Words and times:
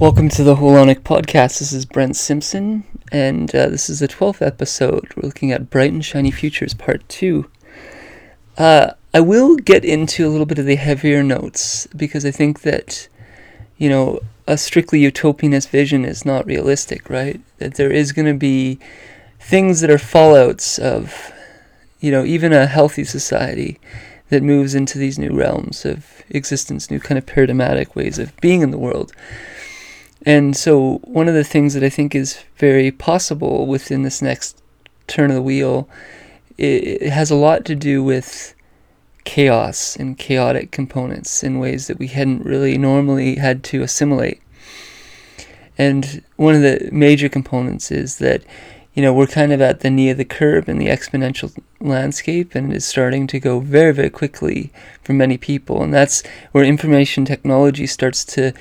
Welcome 0.00 0.30
to 0.30 0.42
the 0.42 0.56
Holonic 0.56 1.00
Podcast. 1.00 1.58
This 1.58 1.74
is 1.74 1.84
Brent 1.84 2.16
Simpson, 2.16 2.84
and 3.12 3.54
uh, 3.54 3.68
this 3.68 3.90
is 3.90 3.98
the 3.98 4.08
12th 4.08 4.40
episode. 4.40 5.12
We're 5.14 5.26
looking 5.26 5.52
at 5.52 5.68
Bright 5.68 5.92
and 5.92 6.02
Shiny 6.02 6.30
Futures 6.30 6.72
Part 6.72 7.06
2. 7.10 7.50
Uh, 8.56 8.92
I 9.12 9.20
will 9.20 9.56
get 9.56 9.84
into 9.84 10.26
a 10.26 10.30
little 10.30 10.46
bit 10.46 10.58
of 10.58 10.64
the 10.64 10.76
heavier 10.76 11.22
notes 11.22 11.86
because 11.94 12.24
I 12.24 12.30
think 12.30 12.62
that, 12.62 13.08
you 13.76 13.90
know, 13.90 14.20
a 14.46 14.56
strictly 14.56 15.02
utopianist 15.02 15.68
vision 15.68 16.06
is 16.06 16.24
not 16.24 16.46
realistic, 16.46 17.10
right? 17.10 17.38
That 17.58 17.74
there 17.74 17.92
is 17.92 18.12
going 18.12 18.24
to 18.24 18.38
be 18.38 18.78
things 19.38 19.82
that 19.82 19.90
are 19.90 19.98
fallouts 19.98 20.78
of, 20.78 21.30
you 22.00 22.10
know, 22.10 22.24
even 22.24 22.54
a 22.54 22.66
healthy 22.66 23.04
society 23.04 23.78
that 24.30 24.42
moves 24.42 24.74
into 24.74 24.96
these 24.96 25.18
new 25.18 25.36
realms 25.36 25.84
of 25.84 26.22
existence, 26.30 26.90
new 26.90 27.00
kind 27.00 27.18
of 27.18 27.26
paradigmatic 27.26 27.94
ways 27.94 28.18
of 28.18 28.34
being 28.40 28.62
in 28.62 28.70
the 28.70 28.78
world. 28.78 29.12
And 30.26 30.54
so, 30.56 30.98
one 31.04 31.28
of 31.28 31.34
the 31.34 31.44
things 31.44 31.74
that 31.74 31.82
I 31.82 31.88
think 31.88 32.14
is 32.14 32.42
very 32.56 32.90
possible 32.90 33.66
within 33.66 34.02
this 34.02 34.20
next 34.20 34.62
turn 35.06 35.30
of 35.30 35.34
the 35.36 35.42
wheel, 35.42 35.88
it, 36.58 37.02
it 37.02 37.10
has 37.10 37.30
a 37.30 37.36
lot 37.36 37.64
to 37.66 37.74
do 37.74 38.04
with 38.04 38.54
chaos 39.24 39.96
and 39.96 40.18
chaotic 40.18 40.70
components 40.70 41.42
in 41.42 41.58
ways 41.58 41.86
that 41.86 41.98
we 41.98 42.08
hadn't 42.08 42.44
really 42.44 42.76
normally 42.76 43.36
had 43.36 43.62
to 43.64 43.82
assimilate. 43.82 44.42
And 45.78 46.22
one 46.36 46.54
of 46.54 46.62
the 46.62 46.90
major 46.92 47.28
components 47.28 47.90
is 47.90 48.18
that, 48.18 48.42
you 48.92 49.02
know, 49.02 49.14
we're 49.14 49.26
kind 49.26 49.52
of 49.52 49.62
at 49.62 49.80
the 49.80 49.90
knee 49.90 50.10
of 50.10 50.18
the 50.18 50.24
curve 50.26 50.68
in 50.68 50.78
the 50.78 50.88
exponential 50.88 51.56
landscape, 51.80 52.54
and 52.54 52.72
it's 52.72 52.84
starting 52.84 53.26
to 53.28 53.40
go 53.40 53.60
very, 53.60 53.94
very 53.94 54.10
quickly 54.10 54.72
for 55.02 55.14
many 55.14 55.38
people. 55.38 55.82
And 55.82 55.94
that's 55.94 56.22
where 56.52 56.64
information 56.64 57.24
technology 57.24 57.86
starts 57.86 58.24
to 58.26 58.52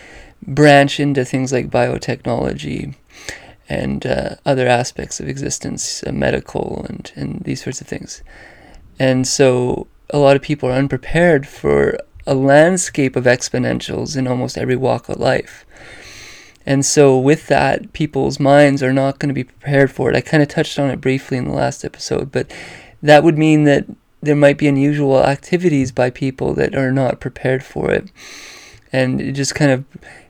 branch 0.49 0.99
into 0.99 1.23
things 1.23 1.53
like 1.53 1.70
biotechnology 1.70 2.95
and 3.70 4.05
uh, 4.05 4.36
other 4.45 4.67
aspects 4.67 5.19
of 5.19 5.30
existence, 5.30 6.03
uh, 6.03 6.11
medical 6.11 6.86
and, 6.89 7.11
and 7.16 7.41
these 7.44 7.64
sorts 7.64 7.81
of 7.81 7.88
things. 7.88 8.23
And 8.97 9.28
so 9.28 9.88
a 10.09 10.17
lot 10.17 10.36
of 10.36 10.41
people 10.41 10.69
are 10.69 10.73
unprepared 10.73 11.47
for 11.47 11.97
a 12.25 12.33
landscape 12.33 13.16
of 13.16 13.25
exponentials 13.25 14.17
in 14.17 14.28
almost 14.28 14.58
every 14.58 14.75
walk 14.75 15.08
of 15.08 15.19
life. 15.19 15.66
And 16.66 16.86
so, 16.86 17.17
with 17.17 17.47
that, 17.47 17.94
people's 17.94 18.39
minds 18.39 18.84
are 18.84 18.94
not 18.94 19.17
going 19.17 19.30
to 19.30 19.34
be 19.34 19.45
prepared 19.45 19.91
for 19.91 20.09
it. 20.09 20.16
I 20.16 20.22
kind 20.22 20.44
of 20.44 20.50
touched 20.50 20.78
on 20.78 20.89
it 20.89 21.02
briefly 21.02 21.38
in 21.38 21.45
the 21.45 21.53
last 21.53 21.84
episode, 21.84 22.31
but 22.31 22.52
that 23.02 23.23
would 23.23 23.38
mean 23.38 23.63
that 23.63 23.86
there 24.22 24.36
might 24.36 24.58
be 24.58 24.67
unusual 24.67 25.23
activities 25.23 25.91
by 25.91 26.09
people 26.09 26.53
that 26.56 26.75
are 26.75 26.91
not 26.91 27.19
prepared 27.19 27.63
for 27.63 27.89
it. 27.89 28.11
And 28.92 29.22
it 29.22 29.34
just 29.34 29.56
kind 29.56 29.72
of 29.72 29.86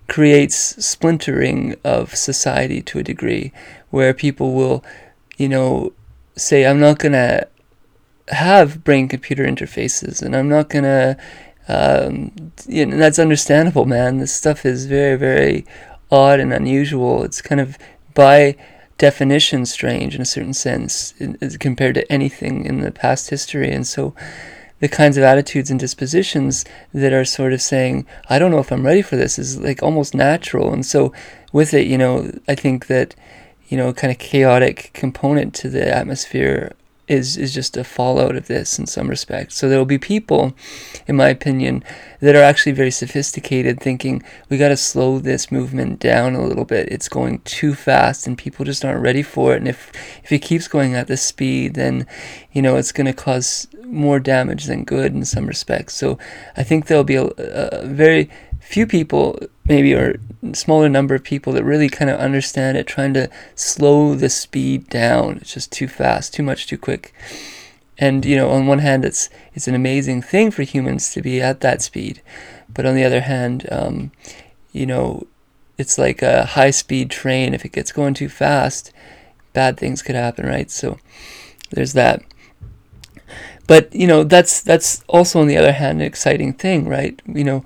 creates 0.07 0.55
splintering 0.85 1.75
of 1.83 2.15
society 2.15 2.81
to 2.81 2.99
a 2.99 3.03
degree 3.03 3.51
where 3.89 4.13
people 4.13 4.53
will, 4.53 4.83
you 5.37 5.47
know, 5.47 5.93
say, 6.35 6.65
I'm 6.65 6.79
not 6.79 6.99
going 6.99 7.13
to 7.13 7.47
have 8.29 8.83
brain 8.83 9.07
computer 9.07 9.43
interfaces 9.43 10.21
and 10.21 10.35
I'm 10.35 10.49
not 10.49 10.69
going 10.69 10.83
to. 10.83 11.17
Um, 11.71 12.51
you 12.67 12.83
know, 12.87 12.97
that's 12.97 13.19
understandable, 13.19 13.85
man. 13.85 14.17
This 14.17 14.33
stuff 14.33 14.65
is 14.65 14.87
very, 14.87 15.15
very 15.15 15.67
odd 16.09 16.39
and 16.39 16.51
unusual. 16.51 17.23
It's 17.23 17.43
kind 17.43 17.61
of 17.61 17.77
by 18.15 18.55
definition 18.97 19.65
strange 19.65 20.15
in 20.15 20.21
a 20.21 20.25
certain 20.25 20.53
sense 20.53 21.13
compared 21.59 21.95
to 21.95 22.11
anything 22.11 22.65
in 22.65 22.81
the 22.81 22.91
past 22.91 23.29
history. 23.29 23.71
And 23.71 23.87
so 23.87 24.13
the 24.79 24.87
kinds 24.87 25.17
of 25.17 25.23
attitudes 25.23 25.69
and 25.69 25.79
dispositions 25.79 26.65
that 26.93 27.13
are 27.13 27.25
sort 27.25 27.53
of 27.53 27.61
saying, 27.61 28.05
I 28.29 28.39
don't 28.39 28.51
know 28.51 28.59
if 28.59 28.71
I'm 28.71 28.85
ready 28.85 29.01
for 29.01 29.15
this 29.15 29.37
is 29.37 29.59
like 29.59 29.83
almost 29.83 30.15
natural. 30.15 30.73
And 30.73 30.85
so 30.85 31.13
with 31.51 31.73
it, 31.73 31.87
you 31.87 31.97
know, 31.97 32.31
I 32.47 32.55
think 32.55 32.87
that, 32.87 33.15
you 33.67 33.77
know, 33.77 33.93
kind 33.93 34.11
of 34.11 34.19
chaotic 34.19 34.91
component 34.93 35.53
to 35.55 35.69
the 35.69 35.93
atmosphere 35.93 36.73
is 37.09 37.35
is 37.35 37.53
just 37.53 37.75
a 37.75 37.83
fallout 37.83 38.35
of 38.35 38.47
this 38.47 38.79
in 38.79 38.85
some 38.85 39.09
respects. 39.09 39.55
So 39.55 39.67
there 39.67 39.79
will 39.79 39.85
be 39.85 39.97
people, 39.97 40.53
in 41.07 41.15
my 41.15 41.29
opinion, 41.29 41.83
that 42.21 42.35
are 42.35 42.43
actually 42.43 42.73
very 42.73 42.91
sophisticated, 42.91 43.81
thinking 43.81 44.23
we 44.47 44.57
got 44.57 44.69
to 44.69 44.77
slow 44.77 45.19
this 45.19 45.51
movement 45.51 45.99
down 45.99 46.35
a 46.35 46.45
little 46.45 46.65
bit. 46.65 46.87
It's 46.89 47.09
going 47.09 47.39
too 47.39 47.73
fast, 47.73 48.27
and 48.27 48.37
people 48.37 48.63
just 48.63 48.85
aren't 48.85 49.01
ready 49.01 49.23
for 49.23 49.53
it. 49.53 49.57
And 49.57 49.67
if 49.67 49.91
if 50.23 50.31
it 50.31 50.39
keeps 50.39 50.67
going 50.67 50.93
at 50.93 51.07
this 51.07 51.23
speed, 51.23 51.73
then 51.73 52.05
you 52.51 52.61
know 52.61 52.77
it's 52.77 52.91
going 52.91 53.07
to 53.07 53.13
cause 53.13 53.67
more 53.83 54.19
damage 54.19 54.65
than 54.65 54.83
good 54.83 55.13
in 55.13 55.25
some 55.25 55.47
respects. 55.47 55.95
So 55.95 56.19
I 56.55 56.63
think 56.63 56.85
there'll 56.85 57.03
be 57.03 57.15
a, 57.15 57.25
a 57.25 57.87
very 57.87 58.29
few 58.59 58.85
people, 58.85 59.39
maybe 59.65 59.93
or 59.93 60.19
smaller 60.53 60.89
number 60.89 61.15
of 61.15 61.23
people 61.23 61.53
that 61.53 61.63
really 61.63 61.89
kind 61.89 62.09
of 62.09 62.19
understand 62.19 62.77
it, 62.77 62.87
trying 62.87 63.13
to 63.13 63.29
slow 63.55 64.15
the 64.15 64.29
speed 64.29 64.89
down. 64.89 65.37
It's 65.37 65.53
just 65.53 65.71
too 65.71 65.87
fast, 65.87 66.33
too 66.33 66.43
much, 66.43 66.67
too 66.67 66.77
quick. 66.77 67.13
And 67.97 68.23
you 68.25 68.35
know, 68.35 68.49
on 68.49 68.67
one 68.67 68.79
hand, 68.79 69.03
it's 69.03 69.29
it's 69.53 69.67
an 69.67 69.75
amazing 69.75 70.21
thing 70.21 70.51
for 70.51 70.63
humans 70.63 71.11
to 71.11 71.21
be 71.21 71.41
at 71.41 71.61
that 71.61 71.81
speed, 71.81 72.21
but 72.73 72.85
on 72.85 72.95
the 72.95 73.03
other 73.03 73.21
hand, 73.21 73.67
um, 73.71 74.11
you 74.71 74.85
know, 74.85 75.27
it's 75.77 75.97
like 75.97 76.21
a 76.21 76.45
high-speed 76.45 77.09
train. 77.09 77.53
If 77.53 77.65
it 77.65 77.73
gets 77.73 77.91
going 77.91 78.13
too 78.13 78.29
fast, 78.29 78.93
bad 79.53 79.77
things 79.77 80.01
could 80.01 80.15
happen, 80.15 80.45
right? 80.45 80.71
So 80.71 80.97
there's 81.71 81.93
that. 81.93 82.23
But 83.67 83.93
you 83.93 84.07
know, 84.07 84.23
that's 84.23 84.61
that's 84.61 85.03
also 85.07 85.41
on 85.41 85.47
the 85.47 85.57
other 85.57 85.73
hand 85.73 86.01
an 86.01 86.07
exciting 86.07 86.53
thing, 86.53 86.87
right? 86.87 87.21
You 87.27 87.43
know, 87.43 87.63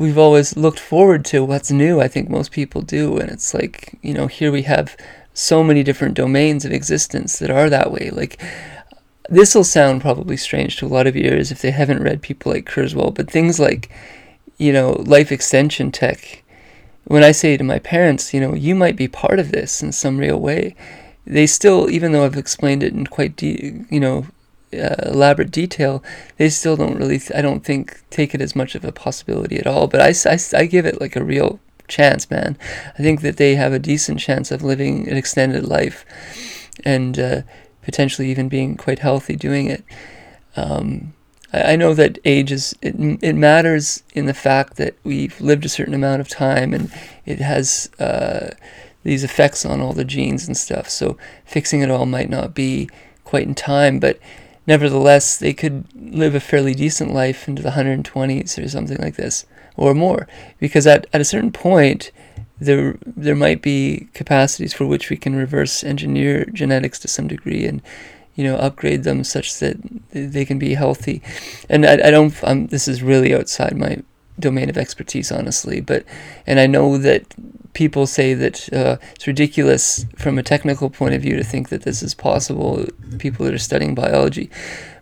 we've 0.00 0.18
always 0.18 0.56
looked 0.56 0.80
forward 0.80 1.24
to 1.26 1.44
what's 1.44 1.70
new. 1.70 2.00
I 2.00 2.08
think 2.08 2.30
most 2.30 2.50
people 2.50 2.80
do, 2.80 3.18
and 3.18 3.30
it's 3.30 3.54
like 3.54 3.98
you 4.02 4.14
know 4.14 4.26
here 4.26 4.50
we 4.50 4.62
have 4.62 4.96
so 5.34 5.62
many 5.62 5.84
different 5.84 6.14
domains 6.14 6.64
of 6.64 6.72
existence 6.72 7.38
that 7.38 7.50
are 7.50 7.70
that 7.70 7.92
way. 7.92 8.10
Like 8.10 8.42
this 9.28 9.54
will 9.54 9.62
sound 9.62 10.00
probably 10.00 10.36
strange 10.36 10.76
to 10.78 10.86
a 10.86 10.88
lot 10.88 11.06
of 11.06 11.16
ears 11.16 11.52
if 11.52 11.62
they 11.62 11.70
haven't 11.70 12.02
read 12.02 12.22
people 12.22 12.50
like 12.50 12.68
Kurzweil, 12.68 13.14
but 13.14 13.30
things 13.30 13.60
like 13.60 13.90
you 14.56 14.72
know 14.72 14.92
life 15.06 15.30
extension 15.30 15.92
tech. 15.92 16.42
When 17.04 17.22
I 17.22 17.32
say 17.32 17.56
to 17.56 17.64
my 17.64 17.78
parents, 17.78 18.32
you 18.32 18.40
know, 18.40 18.54
you 18.54 18.74
might 18.74 18.96
be 18.96 19.08
part 19.08 19.38
of 19.38 19.52
this 19.52 19.82
in 19.82 19.92
some 19.92 20.18
real 20.18 20.38
way, 20.38 20.76
they 21.26 21.46
still, 21.46 21.90
even 21.90 22.12
though 22.12 22.24
I've 22.24 22.36
explained 22.36 22.82
it 22.82 22.92
in 22.92 23.06
quite, 23.06 23.36
de- 23.36 23.84
you 23.90 23.98
know, 23.98 24.26
uh, 24.72 24.94
elaborate 25.04 25.50
detail, 25.50 26.02
they 26.36 26.48
still 26.48 26.76
don't 26.76 26.96
really, 26.96 27.20
I 27.34 27.42
don't 27.42 27.64
think, 27.64 28.02
take 28.10 28.34
it 28.34 28.40
as 28.40 28.54
much 28.54 28.74
of 28.74 28.84
a 28.84 28.92
possibility 28.92 29.58
at 29.58 29.66
all. 29.66 29.86
But 29.86 30.00
I, 30.00 30.14
I, 30.30 30.38
I 30.54 30.66
give 30.66 30.86
it 30.86 31.00
like 31.00 31.16
a 31.16 31.24
real 31.24 31.60
chance, 31.88 32.30
man. 32.30 32.56
I 32.98 33.02
think 33.02 33.20
that 33.22 33.36
they 33.36 33.56
have 33.56 33.72
a 33.72 33.78
decent 33.78 34.20
chance 34.20 34.50
of 34.50 34.62
living 34.62 35.08
an 35.08 35.16
extended 35.16 35.64
life 35.64 36.04
and 36.84 37.18
uh, 37.18 37.42
potentially 37.82 38.30
even 38.30 38.48
being 38.48 38.76
quite 38.76 39.00
healthy 39.00 39.36
doing 39.36 39.66
it. 39.66 39.84
Um, 40.56 41.14
I, 41.52 41.72
I 41.72 41.76
know 41.76 41.92
that 41.94 42.18
age 42.24 42.52
is, 42.52 42.74
it, 42.80 42.94
it 43.22 43.34
matters 43.34 44.02
in 44.14 44.26
the 44.26 44.34
fact 44.34 44.76
that 44.76 44.94
we've 45.04 45.38
lived 45.40 45.64
a 45.64 45.68
certain 45.68 45.94
amount 45.94 46.20
of 46.20 46.28
time 46.28 46.72
and 46.72 46.92
it 47.26 47.40
has 47.40 47.90
uh, 47.98 48.54
these 49.02 49.24
effects 49.24 49.66
on 49.66 49.80
all 49.80 49.92
the 49.92 50.04
genes 50.04 50.46
and 50.46 50.56
stuff. 50.56 50.88
So 50.88 51.16
fixing 51.44 51.80
it 51.80 51.90
all 51.90 52.06
might 52.06 52.30
not 52.30 52.54
be 52.54 52.88
quite 53.24 53.46
in 53.46 53.54
time, 53.54 53.98
but 53.98 54.18
nevertheless, 54.66 55.36
they 55.36 55.52
could 55.52 55.84
live 55.94 56.34
a 56.34 56.40
fairly 56.40 56.74
decent 56.74 57.12
life 57.12 57.48
into 57.48 57.62
the 57.62 57.70
120s 57.70 58.62
or 58.62 58.68
something 58.68 58.98
like 58.98 59.16
this, 59.16 59.46
or 59.76 59.94
more. 59.94 60.26
Because 60.58 60.86
at, 60.86 61.06
at 61.12 61.20
a 61.20 61.24
certain 61.24 61.52
point, 61.52 62.10
there 62.60 62.98
there 63.06 63.34
might 63.34 63.62
be 63.62 64.08
capacities 64.12 64.74
for 64.74 64.86
which 64.86 65.08
we 65.08 65.16
can 65.16 65.34
reverse 65.34 65.82
engineer 65.82 66.44
genetics 66.52 66.98
to 66.98 67.08
some 67.08 67.26
degree 67.26 67.64
and 67.64 67.80
you 68.34 68.44
know 68.44 68.56
upgrade 68.56 69.02
them 69.02 69.24
such 69.24 69.58
that 69.60 69.76
they 70.10 70.44
can 70.44 70.58
be 70.58 70.74
healthy. 70.74 71.22
And 71.68 71.86
I, 71.86 71.94
I 71.94 72.10
don't. 72.10 72.34
I'm, 72.42 72.66
this 72.68 72.86
is 72.86 73.02
really 73.02 73.34
outside 73.34 73.76
my 73.76 74.02
domain 74.38 74.68
of 74.68 74.78
expertise, 74.78 75.32
honestly. 75.32 75.80
But 75.80 76.04
and 76.46 76.60
I 76.60 76.66
know 76.66 76.98
that 76.98 77.24
people 77.72 78.06
say 78.06 78.34
that 78.34 78.72
uh, 78.72 78.96
it's 79.14 79.26
ridiculous 79.26 80.06
from 80.16 80.38
a 80.38 80.42
technical 80.42 80.90
point 80.90 81.14
of 81.14 81.22
view 81.22 81.36
to 81.36 81.44
think 81.44 81.68
that 81.68 81.82
this 81.82 82.02
is 82.02 82.14
possible. 82.14 82.86
People 83.18 83.46
that 83.46 83.54
are 83.54 83.58
studying 83.58 83.94
biology. 83.94 84.50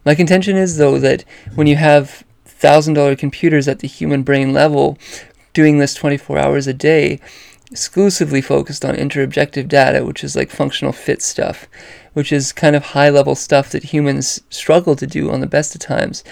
My 0.05 0.15
contention 0.15 0.57
is 0.57 0.77
though 0.77 0.99
that 0.99 1.25
when 1.55 1.67
you 1.67 1.77
have 1.77 2.25
thousand 2.45 2.95
dollar 2.95 3.17
computers 3.17 3.69
at 3.69 3.81
the 3.81 3.89
human 3.89 4.23
brain 4.23 4.53
level, 4.53 4.99
doing 5.53 5.79
this 5.79 5.95
24 5.95 6.39
hours 6.39 6.67
a 6.67 6.75
day, 6.75 7.21
exclusively 7.71 8.41
focused 8.41 8.85
on 8.85 8.95
interobjective 8.95 9.69
data, 9.69 10.05
which 10.05 10.25
is 10.25 10.35
like 10.35 10.51
functional 10.51 10.93
fit 10.93 11.23
stuff, 11.23 11.67
which 12.15 12.33
is 12.33 12.53
kind 12.53 12.75
of 12.75 12.83
high 12.87 13.11
level 13.11 13.35
stuff 13.35 13.71
that 13.71 13.85
humans 13.85 14.43
struggle 14.51 14.97
to 14.97 15.07
do 15.07 15.31
on 15.31 15.41
the 15.41 15.47
best 15.47 15.75
of 15.75 15.81
times 15.81 16.25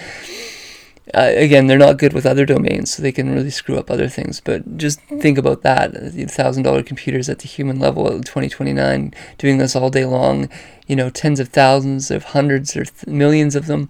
uh, 1.13 1.31
again, 1.35 1.67
they're 1.67 1.77
not 1.77 1.97
good 1.97 2.13
with 2.13 2.25
other 2.25 2.45
domains, 2.45 2.93
so 2.93 3.01
they 3.01 3.11
can 3.11 3.33
really 3.33 3.49
screw 3.49 3.77
up 3.77 3.89
other 3.89 4.09
things. 4.09 4.41
But 4.41 4.77
just 4.77 4.99
think 5.01 5.37
about 5.37 5.61
that: 5.63 5.93
the 6.13 6.25
thousand 6.25 6.63
dollar 6.63 6.83
computers 6.83 7.29
at 7.29 7.39
the 7.39 7.47
human 7.47 7.79
level 7.79 8.07
at 8.07 8.25
2029, 8.25 9.13
doing 9.37 9.57
this 9.57 9.75
all 9.75 9.89
day 9.89 10.05
long. 10.05 10.49
You 10.87 10.95
know, 10.95 11.09
tens 11.09 11.39
of 11.39 11.49
thousands 11.49 12.11
of 12.11 12.25
hundreds 12.25 12.75
or 12.75 12.85
th- 12.85 13.07
millions 13.07 13.55
of 13.55 13.67
them. 13.67 13.89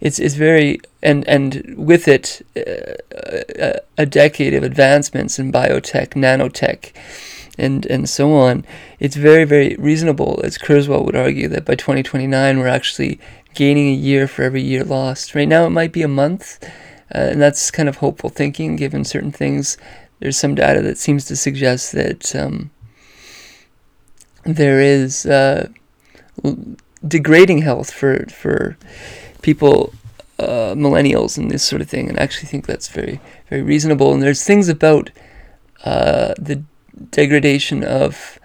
it's 0.00 0.18
it's 0.18 0.34
very 0.34 0.80
and 1.02 1.26
and 1.28 1.74
with 1.76 2.08
it 2.08 2.44
uh, 2.56 2.94
a, 3.58 3.80
a 3.98 4.06
decade 4.06 4.54
of 4.54 4.62
advancements 4.62 5.38
in 5.38 5.52
biotech, 5.52 6.10
nanotech, 6.10 6.92
and 7.58 7.86
and 7.86 8.08
so 8.08 8.34
on. 8.34 8.64
It's 8.98 9.16
very 9.16 9.44
very 9.44 9.76
reasonable, 9.76 10.40
as 10.44 10.58
Kurzweil 10.58 11.04
would 11.04 11.16
argue, 11.16 11.48
that 11.48 11.64
by 11.64 11.74
2029 11.74 12.58
we're 12.58 12.66
actually 12.66 13.20
gaining 13.54 13.88
a 13.88 13.96
year 13.96 14.26
for 14.26 14.42
every 14.42 14.62
year 14.62 14.84
lost. 14.84 15.34
Right 15.34 15.48
now 15.48 15.66
it 15.66 15.70
might 15.70 15.92
be 15.92 16.02
a 16.02 16.08
month, 16.08 16.62
uh, 17.14 17.30
and 17.32 17.40
that's 17.40 17.70
kind 17.70 17.88
of 17.88 17.96
hopeful 17.96 18.30
thinking 18.30 18.76
given 18.76 19.04
certain 19.04 19.32
things. 19.32 19.76
There's 20.20 20.36
some 20.36 20.54
data 20.54 20.82
that 20.82 20.98
seems 20.98 21.24
to 21.26 21.36
suggest 21.36 21.92
that 21.92 22.34
um, 22.36 22.70
there 24.44 24.80
is 24.80 25.26
uh, 25.26 25.68
degrading 27.06 27.62
health 27.62 27.90
for 27.90 28.26
for 28.26 28.76
people, 29.42 29.92
uh, 30.38 30.74
millennials, 30.74 31.38
and 31.38 31.50
this 31.50 31.64
sort 31.64 31.82
of 31.82 31.88
thing. 31.88 32.08
And 32.08 32.18
I 32.18 32.22
actually 32.22 32.48
think 32.48 32.66
that's 32.66 32.88
very 32.88 33.20
very 33.48 33.62
reasonable. 33.62 34.12
And 34.12 34.22
there's 34.22 34.44
things 34.44 34.68
about 34.68 35.10
uh, 35.84 36.34
the 36.38 36.62
degradation 37.10 37.82
of 37.82 38.38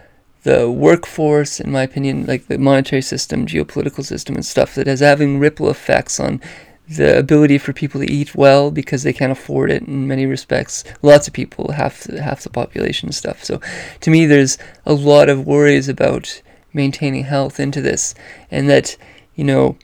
the 0.46 0.70
workforce, 0.70 1.60
in 1.60 1.72
my 1.72 1.82
opinion, 1.82 2.28
like 2.28 2.46
the 2.46 2.60
monetary 2.60 3.02
system, 3.02 3.48
geopolitical 3.48 4.06
system, 4.06 4.36
and 4.36 4.46
stuff 4.46 4.76
that 4.76 4.88
is 4.88 5.00
having 5.00 5.40
ripple 5.40 5.72
effects 5.72 6.20
on 6.20 6.40
the 6.88 7.18
ability 7.18 7.58
for 7.58 7.74
people 7.74 8.00
to 8.00 8.12
eat 8.12 8.36
well 8.36 8.70
because 8.70 9.02
they 9.02 9.12
can't 9.12 9.32
afford 9.32 9.72
it 9.72 9.82
in 9.82 10.08
many 10.08 10.28
respects. 10.28 10.84
Lots 11.02 11.28
of 11.28 11.34
people, 11.34 11.72
half 11.72 12.04
half 12.06 12.44
the 12.44 12.52
population, 12.52 13.12
stuff. 13.12 13.44
So, 13.44 13.60
to 14.02 14.12
me, 14.12 14.28
there's 14.28 14.60
a 14.86 14.94
lot 14.94 15.30
of 15.30 15.48
worries 15.48 15.90
about 15.90 16.44
maintaining 16.74 17.24
health 17.24 17.60
into 17.60 17.82
this, 17.82 18.14
and 18.52 18.70
that 18.70 18.98
you 19.34 19.44
know, 19.44 19.78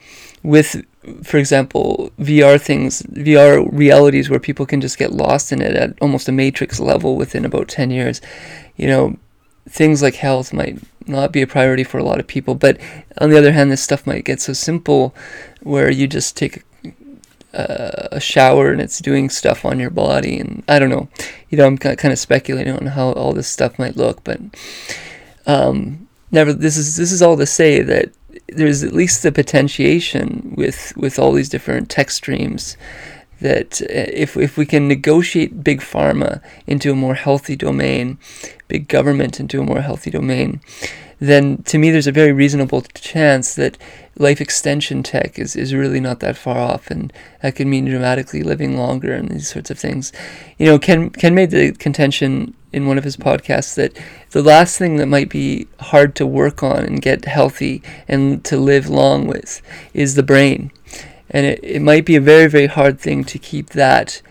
with 0.43 0.85
for 1.23 1.37
example, 1.37 2.11
VR 2.19 2.61
things, 2.61 3.01
VR 3.01 3.67
realities 3.71 4.29
where 4.29 4.39
people 4.39 4.67
can 4.67 4.79
just 4.79 4.99
get 4.99 5.11
lost 5.11 5.51
in 5.51 5.59
it 5.59 5.75
at 5.75 5.99
almost 5.99 6.29
a 6.29 6.31
matrix 6.31 6.79
level 6.79 7.15
within 7.15 7.45
about 7.45 7.67
10 7.67 7.89
years. 7.89 8.21
You 8.75 8.85
know, 8.85 9.17
things 9.69 10.01
like 10.01 10.15
health 10.15 10.53
might 10.53 10.79
not 11.07 11.31
be 11.31 11.41
a 11.41 11.47
priority 11.47 11.83
for 11.83 11.97
a 11.97 12.03
lot 12.03 12.19
of 12.19 12.27
people, 12.27 12.55
but 12.55 12.79
on 13.19 13.29
the 13.29 13.37
other 13.37 13.51
hand, 13.51 13.71
this 13.71 13.81
stuff 13.81 14.07
might 14.07 14.25
get 14.25 14.41
so 14.41 14.53
simple 14.53 15.15
where 15.61 15.91
you 15.91 16.07
just 16.07 16.37
take 16.37 16.63
uh, 17.53 18.07
a 18.11 18.19
shower 18.19 18.71
and 18.71 18.81
it's 18.81 18.99
doing 18.99 19.29
stuff 19.29 19.65
on 19.65 19.79
your 19.79 19.89
body 19.89 20.39
and 20.39 20.63
I 20.67 20.79
don't 20.79 20.89
know. 20.89 21.09
You 21.49 21.57
know 21.57 21.67
I'm 21.67 21.77
kind 21.77 22.11
of 22.11 22.19
speculating 22.19 22.73
on 22.73 22.85
how 22.87 23.11
all 23.11 23.33
this 23.33 23.47
stuff 23.47 23.77
might 23.77 23.97
look 23.97 24.23
but 24.23 24.39
um, 25.45 26.07
never 26.31 26.53
this 26.53 26.77
is 26.77 26.95
this 26.95 27.11
is 27.11 27.21
all 27.21 27.37
to 27.37 27.45
say 27.45 27.81
that 27.81 28.11
there's 28.47 28.83
at 28.83 28.93
least 28.93 29.23
the 29.23 29.31
potentiation 29.31 30.53
with 30.55 30.93
with 30.95 31.19
all 31.19 31.33
these 31.33 31.49
different 31.49 31.89
tech 31.89 32.09
streams 32.09 32.77
that 33.41 33.81
uh, 33.81 34.09
if 34.13 34.37
if 34.37 34.57
we 34.57 34.65
can 34.65 34.87
negotiate 34.87 35.63
big 35.63 35.81
pharma 35.81 36.41
into 36.67 36.91
a 36.91 36.95
more 36.95 37.15
healthy 37.15 37.55
domain 37.55 38.17
big 38.71 38.87
government 38.87 39.39
into 39.39 39.59
a 39.59 39.69
more 39.71 39.81
healthy 39.81 40.11
domain 40.11 40.59
then 41.21 41.61
to 41.63 41.77
me 41.77 41.91
there's 41.91 42.07
a 42.07 42.11
very 42.11 42.31
reasonable 42.31 42.81
chance 42.95 43.53
that 43.53 43.77
life 44.17 44.41
extension 44.41 45.03
tech 45.03 45.37
is, 45.37 45.55
is 45.55 45.73
really 45.73 45.99
not 45.99 46.19
that 46.19 46.35
far 46.35 46.57
off 46.57 46.89
and 46.89 47.13
that 47.41 47.55
could 47.55 47.67
mean 47.67 47.85
dramatically 47.85 48.41
living 48.41 48.75
longer 48.75 49.13
and 49.13 49.29
these 49.29 49.47
sorts 49.47 49.69
of 49.69 49.77
things. 49.77 50.11
You 50.57 50.65
know, 50.65 50.79
Ken 50.79 51.11
Ken 51.11 51.35
made 51.35 51.51
the 51.51 51.73
contention 51.73 52.55
in 52.73 52.87
one 52.87 52.97
of 52.97 53.03
his 53.03 53.17
podcasts 53.17 53.75
that 53.75 53.95
the 54.31 54.41
last 54.41 54.79
thing 54.79 54.95
that 54.97 55.05
might 55.05 55.29
be 55.29 55.67
hard 55.79 56.15
to 56.15 56.25
work 56.25 56.63
on 56.63 56.83
and 56.83 57.01
get 57.01 57.25
healthy 57.25 57.83
and 58.07 58.43
to 58.45 58.57
live 58.57 58.89
long 58.89 59.27
with 59.27 59.61
is 59.93 60.15
the 60.15 60.23
brain. 60.23 60.71
And 61.29 61.45
it, 61.45 61.59
it 61.63 61.81
might 61.83 62.05
be 62.05 62.15
a 62.15 62.21
very, 62.21 62.47
very 62.47 62.67
hard 62.67 62.99
thing 62.99 63.23
to 63.25 63.37
keep 63.37 63.69
that 63.69 64.23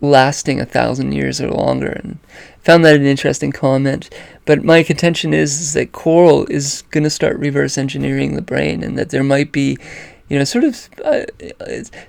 lasting 0.00 0.60
a 0.60 0.66
thousand 0.66 1.12
years 1.12 1.40
or 1.40 1.50
longer. 1.50 1.88
And 1.88 2.18
found 2.62 2.84
that 2.84 2.96
an 2.96 3.06
interesting 3.06 3.52
comment. 3.52 4.10
But 4.44 4.64
my 4.64 4.82
contention 4.82 5.32
is, 5.34 5.60
is 5.60 5.72
that 5.74 5.92
Coral 5.92 6.46
is 6.46 6.82
going 6.90 7.04
to 7.04 7.10
start 7.10 7.38
reverse 7.38 7.78
engineering 7.78 8.34
the 8.34 8.42
brain, 8.42 8.82
and 8.82 8.98
that 8.98 9.10
there 9.10 9.24
might 9.24 9.52
be, 9.52 9.76
you 10.28 10.38
know, 10.38 10.44
sort 10.44 10.64
of 10.64 10.88
uh, 11.04 11.24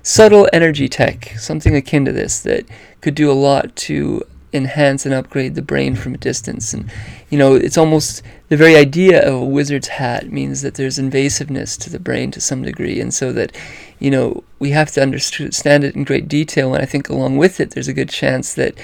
subtle 0.02 0.48
energy 0.52 0.88
tech, 0.88 1.32
something 1.38 1.74
akin 1.74 2.04
to 2.04 2.12
this, 2.12 2.40
that 2.40 2.66
could 3.00 3.14
do 3.14 3.30
a 3.30 3.32
lot 3.32 3.74
to 3.76 4.22
enhance 4.52 5.06
and 5.06 5.14
upgrade 5.14 5.54
the 5.54 5.62
brain 5.62 5.94
from 5.94 6.12
a 6.12 6.18
distance. 6.18 6.74
And, 6.74 6.90
you 7.30 7.38
know, 7.38 7.54
it's 7.54 7.78
almost 7.78 8.22
the 8.48 8.56
very 8.56 8.74
idea 8.74 9.22
of 9.26 9.34
a 9.34 9.44
wizard's 9.44 9.88
hat 9.88 10.32
means 10.32 10.62
that 10.62 10.74
there's 10.74 10.98
invasiveness 10.98 11.78
to 11.78 11.88
the 11.88 12.00
brain 12.00 12.32
to 12.32 12.40
some 12.40 12.62
degree. 12.62 13.00
And 13.00 13.14
so 13.14 13.32
that, 13.32 13.56
you 14.00 14.10
know, 14.10 14.42
we 14.58 14.70
have 14.70 14.90
to 14.92 15.02
understand 15.02 15.84
it 15.84 15.94
in 15.94 16.02
great 16.02 16.26
detail. 16.26 16.74
And 16.74 16.82
I 16.82 16.86
think 16.86 17.08
along 17.08 17.36
with 17.36 17.60
it, 17.60 17.70
there's 17.70 17.86
a 17.86 17.94
good 17.94 18.08
chance 18.08 18.52
that 18.54 18.74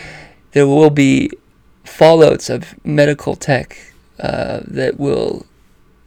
there 0.52 0.68
will 0.68 0.90
be 0.90 1.30
fallouts 1.96 2.50
of 2.50 2.74
medical 2.84 3.36
tech 3.36 3.78
uh, 4.20 4.60
that 4.66 4.98
will 4.98 5.46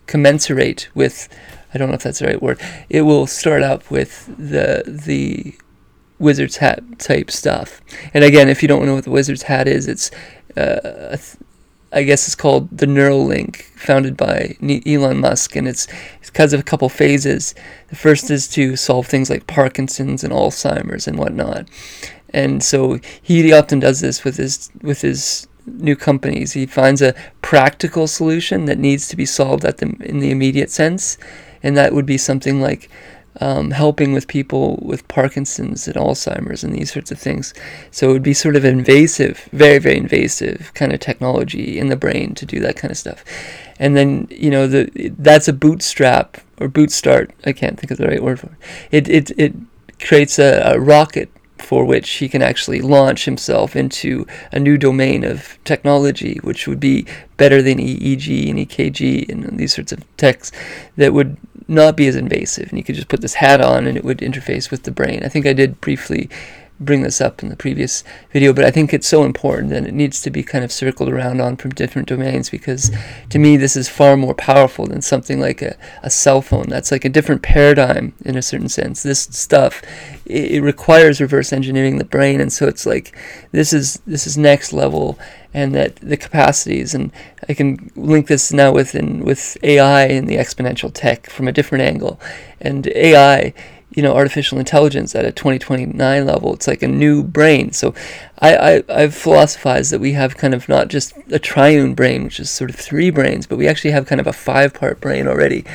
commensurate 0.08 0.90
with 0.94 1.30
I 1.74 1.78
don't 1.78 1.90
know 1.90 1.96
if 1.96 2.04
that's 2.04 2.20
the 2.20 2.26
right 2.26 2.42
word. 2.42 2.60
It 2.90 3.04
will 3.04 3.28
start 3.28 3.62
up 3.62 3.92
with 3.92 4.26
the 4.38 4.84
the 4.86 5.56
wizard's 6.18 6.58
hat 6.58 6.84
type 7.00 7.32
stuff. 7.32 7.82
And 8.14 8.24
again, 8.24 8.50
if 8.50 8.62
you 8.62 8.68
don't 8.68 8.86
know 8.86 8.96
what 8.96 9.04
the 9.04 9.12
wizard's 9.12 9.44
hat 9.44 9.68
is, 9.68 9.88
it's 9.88 10.12
uh, 10.58 11.18
I 11.92 12.04
guess 12.04 12.28
it's 12.28 12.36
called 12.36 12.76
the 12.76 12.86
Neuralink, 12.86 13.64
founded 13.76 14.16
by 14.16 14.58
Elon 14.62 15.20
Musk, 15.20 15.56
and 15.56 15.68
it's, 15.68 15.88
it's 16.20 16.30
because 16.30 16.54
of 16.54 16.60
a 16.60 16.64
couple 16.64 16.88
phases. 16.90 17.56
The 17.88 17.96
first 17.96 18.30
is 18.30 18.48
to 18.50 18.76
solve 18.76 19.08
things 19.08 19.30
like 19.30 19.48
Parkinson's 19.48 20.24
and 20.24 20.32
Alzheimer's 20.32 21.08
and 21.08 21.18
whatnot, 21.18 21.68
and 22.32 22.64
so 22.64 23.00
he 23.22 23.52
often 23.52 23.80
does 23.80 24.02
this 24.02 24.24
with 24.24 24.38
his 24.38 24.70
with 24.82 25.02
his 25.02 25.48
new 25.66 25.96
companies. 25.96 26.54
He 26.54 26.66
finds 26.66 27.02
a 27.02 27.16
practical 27.42 28.08
solution 28.08 28.66
that 28.66 28.78
needs 28.78 29.08
to 29.10 29.16
be 29.16 29.26
solved 29.26 29.66
at 29.66 29.78
the 29.78 29.88
in 30.00 30.20
the 30.20 30.32
immediate 30.32 30.70
sense, 30.70 31.18
and 31.64 31.78
that 31.78 31.94
would 31.94 32.06
be 32.06 32.18
something 32.18 32.62
like 32.62 32.90
um, 33.42 33.72
helping 33.72 34.12
with 34.14 34.28
people 34.28 34.80
with 34.82 35.08
Parkinson's 35.08 35.88
and 35.88 35.96
Alzheimer's 35.96 36.64
and 36.64 36.74
these 36.74 36.92
sorts 36.92 37.12
of 37.12 37.20
things. 37.20 37.54
So 37.92 38.10
it 38.10 38.14
would 38.14 38.24
be 38.24 38.34
sort 38.34 38.56
of 38.56 38.66
invasive, 38.66 39.50
very 39.52 39.80
very 39.80 39.98
invasive 39.98 40.72
kind 40.74 40.94
of 40.94 41.00
technology 41.00 41.80
in 41.80 41.90
the 41.90 41.96
brain 41.96 42.36
to 42.36 42.46
do 42.46 42.60
that 42.62 42.76
kind 42.76 42.92
of 42.92 42.98
stuff. 42.98 43.24
And 43.80 43.96
then 43.96 44.28
you 44.30 44.50
know 44.50 44.68
the 44.68 45.14
that's 45.18 45.48
a 45.48 45.54
bootstrap 45.54 46.38
or 46.60 46.68
boot 46.68 46.92
start. 46.92 47.32
I 47.46 47.54
can't 47.54 47.80
think 47.80 47.92
of 47.92 47.98
the 47.98 48.08
right 48.08 48.24
word 48.24 48.40
for 48.40 48.48
it. 48.92 49.08
It 49.08 49.10
it, 49.10 49.40
it 49.40 49.54
creates 50.00 50.40
a, 50.40 50.74
a 50.74 50.80
rocket 50.80 51.30
for 51.62 51.86
which 51.86 52.10
he 52.10 52.30
can 52.30 52.42
actually 52.42 52.82
launch 52.82 53.26
himself 53.26 53.76
into 53.76 54.26
a 54.52 54.60
new 54.60 54.78
domain 54.78 55.24
of 55.24 55.58
technology, 55.64 56.40
which 56.44 56.68
would 56.68 56.80
be 56.80 57.06
better 57.38 57.62
than 57.62 57.78
EEG 57.78 58.50
and 58.50 58.60
EKG 58.60 59.30
and 59.30 59.58
these 59.58 59.74
sorts 59.74 59.92
of 59.92 60.04
techs 60.18 60.52
that 60.98 61.14
would 61.14 61.38
not 61.68 61.96
be 61.96 62.08
as 62.08 62.16
invasive. 62.16 62.70
And 62.70 62.78
you 62.78 62.84
could 62.84 62.96
just 62.96 63.08
put 63.08 63.22
this 63.22 63.36
hat 63.36 63.62
on 63.62 63.86
and 63.86 63.96
it 63.96 64.04
would 64.04 64.20
interface 64.20 64.72
with 64.72 64.84
the 64.84 64.92
brain. 64.92 65.22
I 65.24 65.30
think 65.30 65.46
I 65.46 65.54
did 65.54 65.80
briefly 65.82 66.30
bring 66.80 67.02
this 67.02 67.20
up 67.20 67.44
in 67.44 67.50
the 67.50 67.56
previous 67.56 68.04
video, 68.32 68.54
but 68.54 68.64
I 68.64 68.72
think 68.72 68.94
it's 68.94 69.08
so 69.08 69.24
important 69.24 69.74
and 69.74 69.86
it 69.86 69.94
needs 69.94 70.22
to 70.22 70.30
be 70.30 70.44
kind 70.44 70.64
of 70.64 70.72
circled 70.72 71.10
around 71.10 71.42
on 71.42 71.58
from 71.58 71.72
different 71.72 72.08
domains 72.08 72.50
because 72.50 72.92
to 73.30 73.40
me 73.40 73.58
this 73.58 73.76
is 73.76 73.90
far 73.90 74.16
more 74.16 74.34
powerful 74.34 74.88
than 74.88 75.02
something 75.02 75.40
like 75.40 75.62
a, 75.62 75.78
a 76.04 76.10
cell 76.10 76.42
phone. 76.42 76.68
That's 76.70 76.92
like 76.92 77.06
a 77.06 77.10
different 77.10 77.42
paradigm 77.42 78.14
in 78.24 78.38
a 78.38 78.42
certain 78.42 78.70
sense. 78.70 79.04
This 79.04 79.22
stuff 79.22 79.82
it, 80.26 80.52
it 80.52 80.62
requires 80.62 81.20
reverse 81.20 81.52
engineering 81.52 81.98
the 81.98 82.06
brain 82.06 82.40
and 82.40 82.52
so 82.52 82.68
it's 82.68 82.86
like 82.86 83.16
this 83.52 83.74
is 83.74 84.02
this 84.08 84.26
is 84.26 84.38
next 84.38 84.72
level 84.72 85.20
and 85.54 85.74
that 85.74 85.96
the 85.98 86.18
capacities 86.18 86.94
and 86.94 87.12
I 87.48 87.54
can 87.54 87.92
link 87.96 88.28
this 88.28 88.54
now 88.54 88.72
with 88.72 88.96
in, 88.96 89.26
with 89.26 89.58
AI 89.64 90.04
and 90.04 90.28
the 90.28 90.36
exponential 90.36 90.92
tech 90.94 91.30
from 91.30 91.48
a 91.48 91.52
different 91.52 91.84
angle. 91.84 92.20
And 92.62 92.88
AI 92.88 93.54
you 93.92 94.04
know 94.04 94.16
artificial 94.16 94.60
intelligence 94.60 95.16
at 95.16 95.26
a 95.26 95.32
2029 95.32 96.26
level. 96.26 96.54
It's 96.54 96.68
like 96.68 96.84
a 96.84 96.88
new 96.88 97.24
brain. 97.24 97.72
So 97.72 97.94
I, 98.42 98.56
I 98.56 98.84
i've 98.90 99.16
philosophized 99.16 99.92
that 99.92 100.00
we 100.00 100.14
have 100.14 100.38
kind 100.38 100.54
of 100.54 100.68
not 100.70 100.88
just 100.88 101.14
a 101.32 101.40
triune 101.40 101.94
brain 101.94 102.24
which 102.24 102.40
is 102.40 102.50
sort 102.50 102.70
of 102.70 102.76
three 102.76 103.10
brains 103.10 103.46
but 103.46 103.58
we 103.58 103.68
actually 103.68 103.92
have 103.92 104.06
kind 104.06 104.22
of 104.22 104.28
a 104.28 104.34
five 104.34 104.74
part 104.74 105.02
brain 105.02 105.28
already 105.28 105.66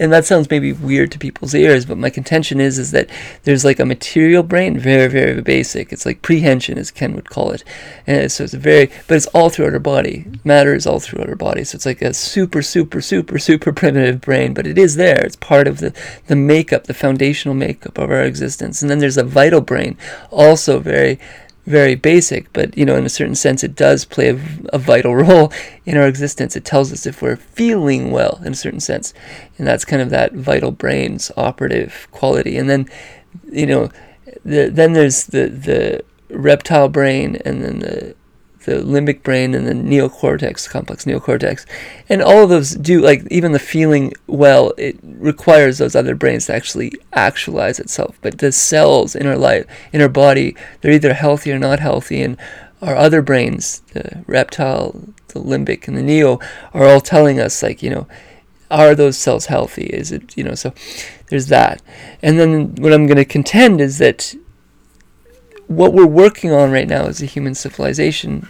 and 0.00 0.10
that 0.12 0.24
sounds 0.24 0.50
maybe 0.50 0.72
weird 0.72 1.12
to 1.12 1.18
people's 1.18 1.54
ears, 1.54 1.84
but 1.84 1.98
my 1.98 2.08
contention 2.08 2.58
is 2.60 2.78
is 2.78 2.90
that 2.90 3.08
there's 3.44 3.64
like 3.64 3.78
a 3.78 3.84
material 3.84 4.42
brain, 4.42 4.78
very 4.78 5.06
very 5.06 5.40
basic. 5.42 5.92
It's 5.92 6.06
like 6.06 6.22
prehension, 6.22 6.78
as 6.78 6.90
Ken 6.90 7.14
would 7.14 7.28
call 7.28 7.52
it, 7.52 7.62
and 8.06 8.32
so 8.32 8.44
it's 8.44 8.54
a 8.54 8.58
very, 8.58 8.90
but 9.06 9.16
it's 9.16 9.26
all 9.26 9.50
throughout 9.50 9.74
our 9.74 9.78
body. 9.78 10.24
Matter 10.42 10.74
is 10.74 10.86
all 10.86 10.98
throughout 10.98 11.28
our 11.28 11.36
body, 11.36 11.62
so 11.62 11.76
it's 11.76 11.86
like 11.86 12.02
a 12.02 12.14
super 12.14 12.62
super 12.62 13.00
super 13.02 13.38
super 13.38 13.72
primitive 13.80 14.20
brain, 14.22 14.54
but 14.54 14.66
it 14.66 14.78
is 14.78 14.96
there. 14.96 15.24
It's 15.24 15.36
part 15.36 15.68
of 15.68 15.78
the 15.78 15.94
the 16.26 16.36
makeup, 16.36 16.84
the 16.84 16.94
foundational 16.94 17.54
makeup 17.54 17.98
of 17.98 18.10
our 18.10 18.24
existence. 18.24 18.80
And 18.80 18.90
then 18.90 18.98
there's 18.98 19.18
a 19.18 19.24
vital 19.24 19.60
brain, 19.60 19.98
also 20.30 20.80
very 20.80 21.20
very 21.70 21.94
basic, 21.94 22.52
but 22.52 22.76
you 22.76 22.84
know, 22.84 22.96
in 22.96 23.06
a 23.06 23.10
certain 23.10 23.34
sense, 23.34 23.64
it 23.64 23.74
does 23.74 24.04
play 24.04 24.28
a, 24.30 24.40
a, 24.72 24.78
vital 24.78 25.14
role 25.24 25.52
in 25.86 25.96
our 25.96 26.06
existence. 26.06 26.56
It 26.56 26.64
tells 26.64 26.92
us 26.92 27.06
if 27.06 27.22
we're 27.22 27.36
feeling 27.36 28.10
well, 28.10 28.40
in 28.44 28.52
a 28.52 28.56
certain 28.56 28.80
sense, 28.80 29.14
and 29.56 29.66
that's 29.66 29.84
kind 29.84 30.02
of 30.02 30.10
that 30.10 30.32
vital 30.32 30.72
brain's 30.72 31.30
operative 31.36 32.08
quality. 32.10 32.56
And 32.56 32.68
then 32.68 32.88
you 33.50 33.66
know, 33.66 33.90
the, 34.44 34.68
then 34.68 34.92
there's 34.92 35.26
the 35.26 35.46
the 35.48 36.04
reptile 36.30 36.88
brain, 36.88 37.36
and 37.44 37.62
then 37.62 37.78
the 37.80 38.14
the 38.64 38.76
limbic 38.76 39.22
brain 39.22 39.54
and 39.54 39.66
the 39.66 39.72
neocortex, 39.72 40.68
complex 40.68 41.04
neocortex, 41.04 41.64
and 42.08 42.22
all 42.22 42.44
of 42.44 42.50
those 42.50 42.72
do 42.72 43.00
like 43.00 43.26
even 43.30 43.52
the 43.52 43.58
feeling 43.58 44.12
well. 44.26 44.72
It 44.76 44.98
requires 45.02 45.78
those 45.78 45.96
other 45.96 46.14
brains 46.14 46.46
to 46.46 46.54
actually 46.54 46.92
actualize 47.12 47.78
itself. 47.78 48.18
But 48.20 48.38
the 48.38 48.52
cells 48.52 49.14
in 49.14 49.26
our 49.26 49.38
life, 49.38 49.66
in 49.92 50.00
our 50.00 50.08
body, 50.08 50.56
they're 50.80 50.92
either 50.92 51.14
healthy 51.14 51.52
or 51.52 51.58
not 51.58 51.80
healthy, 51.80 52.22
and 52.22 52.36
our 52.82 52.96
other 52.96 53.22
brains, 53.22 53.80
the 53.92 54.24
reptile, 54.26 55.00
the 55.28 55.40
limbic, 55.40 55.88
and 55.88 55.96
the 55.96 56.02
neo, 56.02 56.38
are 56.74 56.84
all 56.84 57.00
telling 57.00 57.40
us 57.40 57.62
like 57.62 57.82
you 57.82 57.90
know 57.90 58.06
are 58.70 58.94
those 58.94 59.18
cells 59.18 59.46
healthy? 59.46 59.86
Is 59.86 60.12
it, 60.12 60.36
you 60.36 60.44
know, 60.44 60.54
so 60.54 60.72
there's 61.28 61.48
that. 61.48 61.82
And 62.22 62.38
then 62.38 62.74
what 62.76 62.92
I'm 62.92 63.06
going 63.06 63.16
to 63.16 63.24
contend 63.24 63.80
is 63.80 63.98
that 63.98 64.34
what 65.70 65.92
we're 65.92 66.04
working 66.04 66.50
on 66.50 66.72
right 66.72 66.88
now 66.88 67.06
as 67.06 67.22
a 67.22 67.26
human 67.26 67.54
civilization 67.54 68.48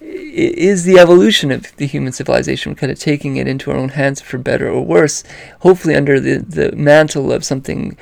is 0.00 0.84
the 0.84 1.00
evolution 1.00 1.50
of 1.50 1.74
the 1.78 1.86
human 1.86 2.12
civilization. 2.12 2.70
We're 2.70 2.76
kind 2.76 2.92
of 2.92 2.98
taking 3.00 3.36
it 3.38 3.48
into 3.48 3.72
our 3.72 3.76
own 3.76 3.88
hands 3.88 4.20
for 4.20 4.38
better 4.38 4.68
or 4.70 4.80
worse, 4.80 5.24
hopefully 5.62 5.96
under 5.96 6.20
the, 6.20 6.36
the 6.38 6.70
mantle 6.76 7.32
of 7.32 7.44
something 7.44 7.98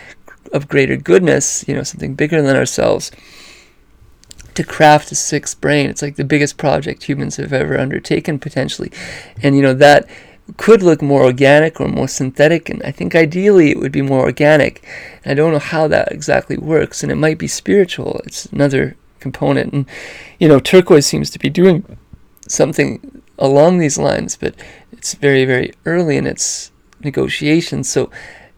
of 0.53 0.69
greater 0.69 0.97
goodness, 0.97 1.67
you 1.67 1.75
know, 1.75 1.83
something 1.83 2.15
bigger 2.15 2.43
than 2.43 2.57
ourselves. 2.57 3.11
To 4.53 4.63
craft 4.65 5.13
a 5.13 5.15
sixth 5.15 5.59
brain, 5.63 5.89
it's 5.89 6.03
like 6.03 6.17
the 6.17 6.25
biggest 6.25 6.59
project 6.59 7.05
humans 7.05 7.37
have 7.37 7.55
ever 7.55 7.79
undertaken 7.79 8.39
potentially, 8.39 8.93
and 9.43 9.57
you 9.57 9.63
know 9.63 9.75
that 9.75 10.07
could 10.57 10.83
look 10.83 11.03
more 11.03 11.25
organic 11.25 11.81
or 11.81 11.89
more 11.89 12.09
synthetic, 12.09 12.69
and 12.69 12.83
I 12.83 12.91
think 12.91 13.15
ideally 13.15 13.71
it 13.71 13.79
would 13.79 13.93
be 13.93 14.03
more 14.03 14.21
organic. 14.21 14.85
And 15.25 15.33
I 15.33 15.35
don't 15.35 15.53
know 15.53 15.59
how 15.59 15.89
that 15.89 16.11
exactly 16.11 16.57
works, 16.57 17.03
and 17.03 17.13
it 17.13 17.17
might 17.17 17.39
be 17.39 17.49
spiritual. 17.49 18.21
It's 18.25 18.47
another 18.47 18.97
component, 19.21 19.73
and 19.73 19.87
you 20.39 20.49
know, 20.49 20.59
turquoise 20.59 21.07
seems 21.07 21.31
to 21.31 21.39
be 21.39 21.51
doing 21.51 21.99
something 22.47 23.23
along 23.39 23.79
these 23.79 23.99
lines, 23.99 24.37
but 24.37 24.55
it's 24.93 25.15
very, 25.15 25.45
very 25.45 25.73
early 25.85 26.17
in 26.17 26.27
its 26.27 26.73
negotiations. 27.01 27.89
So, 27.89 28.11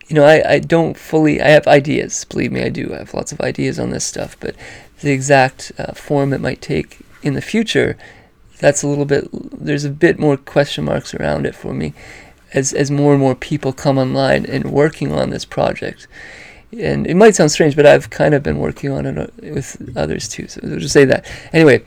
you 0.09 0.17
know, 0.17 0.25
I, 0.25 0.55
I 0.55 0.59
don't 0.59 0.97
fully. 0.97 1.41
I 1.41 1.49
have 1.49 1.67
ideas. 1.67 2.25
Believe 2.25 2.53
me, 2.53 2.63
I 2.63 2.69
do. 2.69 2.93
I 2.95 2.99
have 2.99 3.15
lots 3.15 3.33
of 3.33 3.41
ideas 3.41 3.79
on 3.79 3.91
this 3.91 4.05
stuff, 4.05 4.37
but 4.41 4.57
the 5.01 5.13
exact 5.13 5.73
uh, 5.79 5.93
form 5.93 6.33
it 6.33 6.41
might 6.41 6.61
take 6.61 6.99
in 7.23 7.35
the 7.35 7.43
future 7.43 7.97
that's 8.61 8.83
a 8.83 8.87
little 8.89 9.05
bit 9.05 9.29
there's 9.33 9.85
a 9.85 9.91
bit 9.91 10.19
more 10.19 10.37
question 10.37 10.85
marks 10.85 11.15
around 11.15 11.47
it 11.47 11.55
for 11.55 11.73
me 11.75 11.93
as 12.55 12.73
as 12.73 12.91
more 12.91 13.13
and 13.13 13.21
more 13.21 13.35
people 13.35 13.73
come 13.73 13.99
online 13.99 14.45
and 14.47 14.71
working 14.71 15.13
on 15.13 15.31
this 15.31 15.45
project. 15.45 16.07
And 16.73 17.07
it 17.07 17.17
might 17.17 17.35
sound 17.35 17.51
strange 17.51 17.75
but 17.75 17.87
I've 17.87 18.11
kind 18.11 18.35
of 18.35 18.43
been 18.43 18.59
working 18.59 18.93
on 18.93 19.07
it 19.07 19.19
uh, 19.19 19.27
with 19.55 19.93
others 19.97 20.29
too 20.29 20.47
so 20.47 20.61
I'll 20.63 20.79
just 20.79 20.93
say 20.93 21.05
that. 21.05 21.27
Anyway 21.53 21.83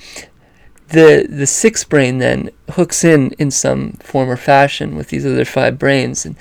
the 0.89 1.25
the 1.29 1.47
sixth 1.47 1.87
brain 1.89 2.17
then 2.17 2.49
hooks 2.71 3.03
in 3.03 3.31
in 3.39 3.49
some 3.51 3.93
form 3.93 4.29
or 4.29 4.37
fashion 4.37 4.95
with 4.95 5.09
these 5.09 5.25
other 5.25 5.45
five 5.45 5.79
brains 5.79 6.25
and 6.25 6.35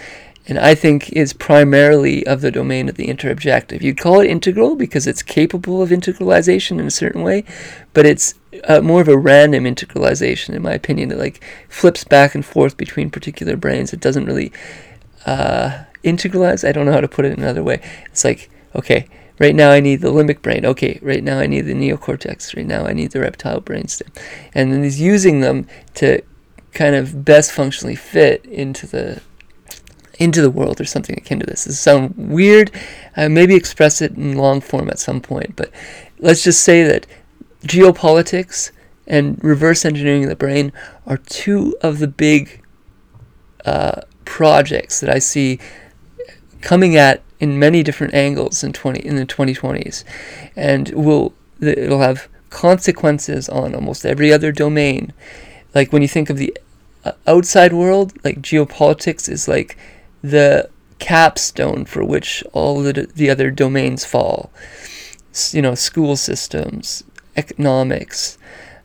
and 0.49 0.59
I 0.59 0.75
think 0.75 1.13
is 1.13 1.33
primarily 1.33 2.27
of 2.27 2.41
the 2.41 2.51
domain 2.51 2.89
of 2.89 2.97
the 2.97 3.07
interobjective. 3.07 3.81
You'd 3.81 3.99
call 3.99 4.21
it 4.21 4.29
integral 4.29 4.75
because 4.75 5.07
it's 5.07 5.23
capable 5.23 5.83
of 5.83 5.91
integralization 5.91 6.81
in 6.81 6.87
a 6.87 6.91
certain 6.91 7.23
way, 7.23 7.45
but 7.93 8.07
it's 8.07 8.35
uh, 8.65 8.81
more 8.81 9.01
of 9.01 9.09
a 9.09 9.17
random 9.17 9.65
integralization, 9.65 10.55
in 10.55 10.63
my 10.63 10.73
opinion. 10.73 11.13
It 11.13 11.19
like 11.19 11.45
flips 11.69 12.05
back 12.05 12.35
and 12.35 12.45
forth 12.45 12.77
between 12.77 13.11
particular 13.11 13.57
brains. 13.57 13.93
It 13.93 14.01
doesn't 14.01 14.27
really 14.27 14.53
uh, 15.27 15.85
integralize. 16.03 16.67
I 16.67 16.73
don't 16.73 16.87
know 16.87 16.93
how 16.93 17.01
to 17.01 17.09
put 17.09 17.25
it 17.25 17.39
another 17.39 17.63
way. 17.63 17.81
It's 18.07 18.25
like 18.25 18.51
okay, 18.75 19.07
right 19.39 19.55
now 19.55 19.71
I 19.71 19.81
need 19.81 20.01
the 20.01 20.13
limbic 20.13 20.43
brain. 20.43 20.67
Okay, 20.67 20.99
right 21.03 21.23
now 21.23 21.39
I 21.39 21.47
need 21.47 21.63
the 21.63 21.75
neocortex. 21.75 22.57
Right 22.57 22.67
now 22.67 22.85
I 22.85 22.93
need 22.93 23.13
the 23.13 23.21
reptile 23.21 23.61
brainstem, 23.61 24.09
and 24.55 24.73
then 24.73 24.83
he's 24.83 25.01
using 25.01 25.41
them 25.41 25.69
to 25.95 26.23
kind 26.73 26.97
of 26.97 27.25
best 27.25 27.53
functionally 27.53 27.95
fit 27.95 28.45
into 28.47 28.87
the 28.87 29.21
into 30.23 30.41
the 30.41 30.51
world 30.51 30.81
or 30.81 30.85
something 30.85 31.17
akin 31.17 31.41
to 31.41 31.47
this. 31.47 31.65
This 31.65 31.81
sound 31.81 32.15
weird. 32.17 32.71
I 33.17 33.29
maybe 33.29 33.55
express 33.55 34.01
it 34.01 34.13
in 34.13 34.37
long 34.37 34.61
form 34.61 34.89
at 34.89 34.99
some 34.99 35.21
point, 35.21 35.57
but 35.57 35.71
let's 36.19 36.45
just 36.45 36.63
say 36.63 36.85
that 36.85 37.07
geopolitics 37.63 38.71
and 39.07 39.43
reverse 39.43 39.85
engineering 39.85 40.29
the 40.29 40.37
brain 40.37 40.73
are 41.07 41.17
two 41.17 41.77
of 41.83 41.99
the 41.99 42.09
big 42.09 42.63
uh, 43.65 44.03
projects 44.25 45.01
that 45.01 45.11
I 45.11 45.19
see 45.19 45.59
coming 46.61 46.97
at 46.97 47.23
in 47.41 47.59
many 47.59 47.83
different 47.83 48.15
angles 48.15 48.63
in 48.63 48.73
20 48.73 49.01
in 49.01 49.17
the 49.17 49.27
2020s, 49.27 50.05
and 50.55 50.89
will 50.91 51.35
it'll 51.61 52.01
have 52.01 52.29
consequences 52.51 53.49
on 53.49 53.75
almost 53.75 54.07
every 54.07 54.33
other 54.33 54.53
domain. 54.53 55.13
Like 55.75 55.93
when 55.93 56.03
you 56.03 56.09
think 56.09 56.31
of 56.31 56.37
the 56.37 56.57
uh, 57.05 57.13
outside 57.27 57.73
world, 57.73 58.13
like 58.25 58.41
geopolitics 58.41 59.29
is 59.29 59.49
like 59.49 59.77
the 60.23 60.71
capstone 60.99 61.85
for 61.85 62.05
which 62.05 62.45
all 62.53 62.81
the, 62.81 63.11
the 63.15 63.29
other 63.29 63.51
domains 63.51 64.05
fall. 64.05 64.53
You 65.51 65.63
know, 65.63 65.75
school 65.75 66.17
systems, 66.17 67.05
economics, 67.37 68.39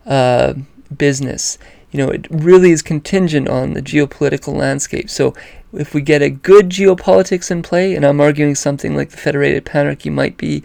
uh, 0.05 0.53
business. 0.95 1.57
You 1.91 1.99
know, 1.99 2.09
it 2.09 2.27
really 2.29 2.71
is 2.71 2.81
contingent 2.81 3.47
on 3.47 3.73
the 3.73 3.81
geopolitical 3.81 4.53
landscape. 4.55 5.09
So, 5.09 5.33
if 5.73 5.93
we 5.93 6.01
get 6.01 6.21
a 6.21 6.29
good 6.29 6.69
geopolitics 6.69 7.51
in 7.51 7.61
play, 7.61 7.93
and 7.93 8.05
I'm 8.05 8.21
arguing 8.21 8.55
something 8.55 8.95
like 8.95 9.09
the 9.09 9.17
Federated 9.17 9.65
Panarchy 9.65 10.11
might 10.11 10.37
be 10.37 10.63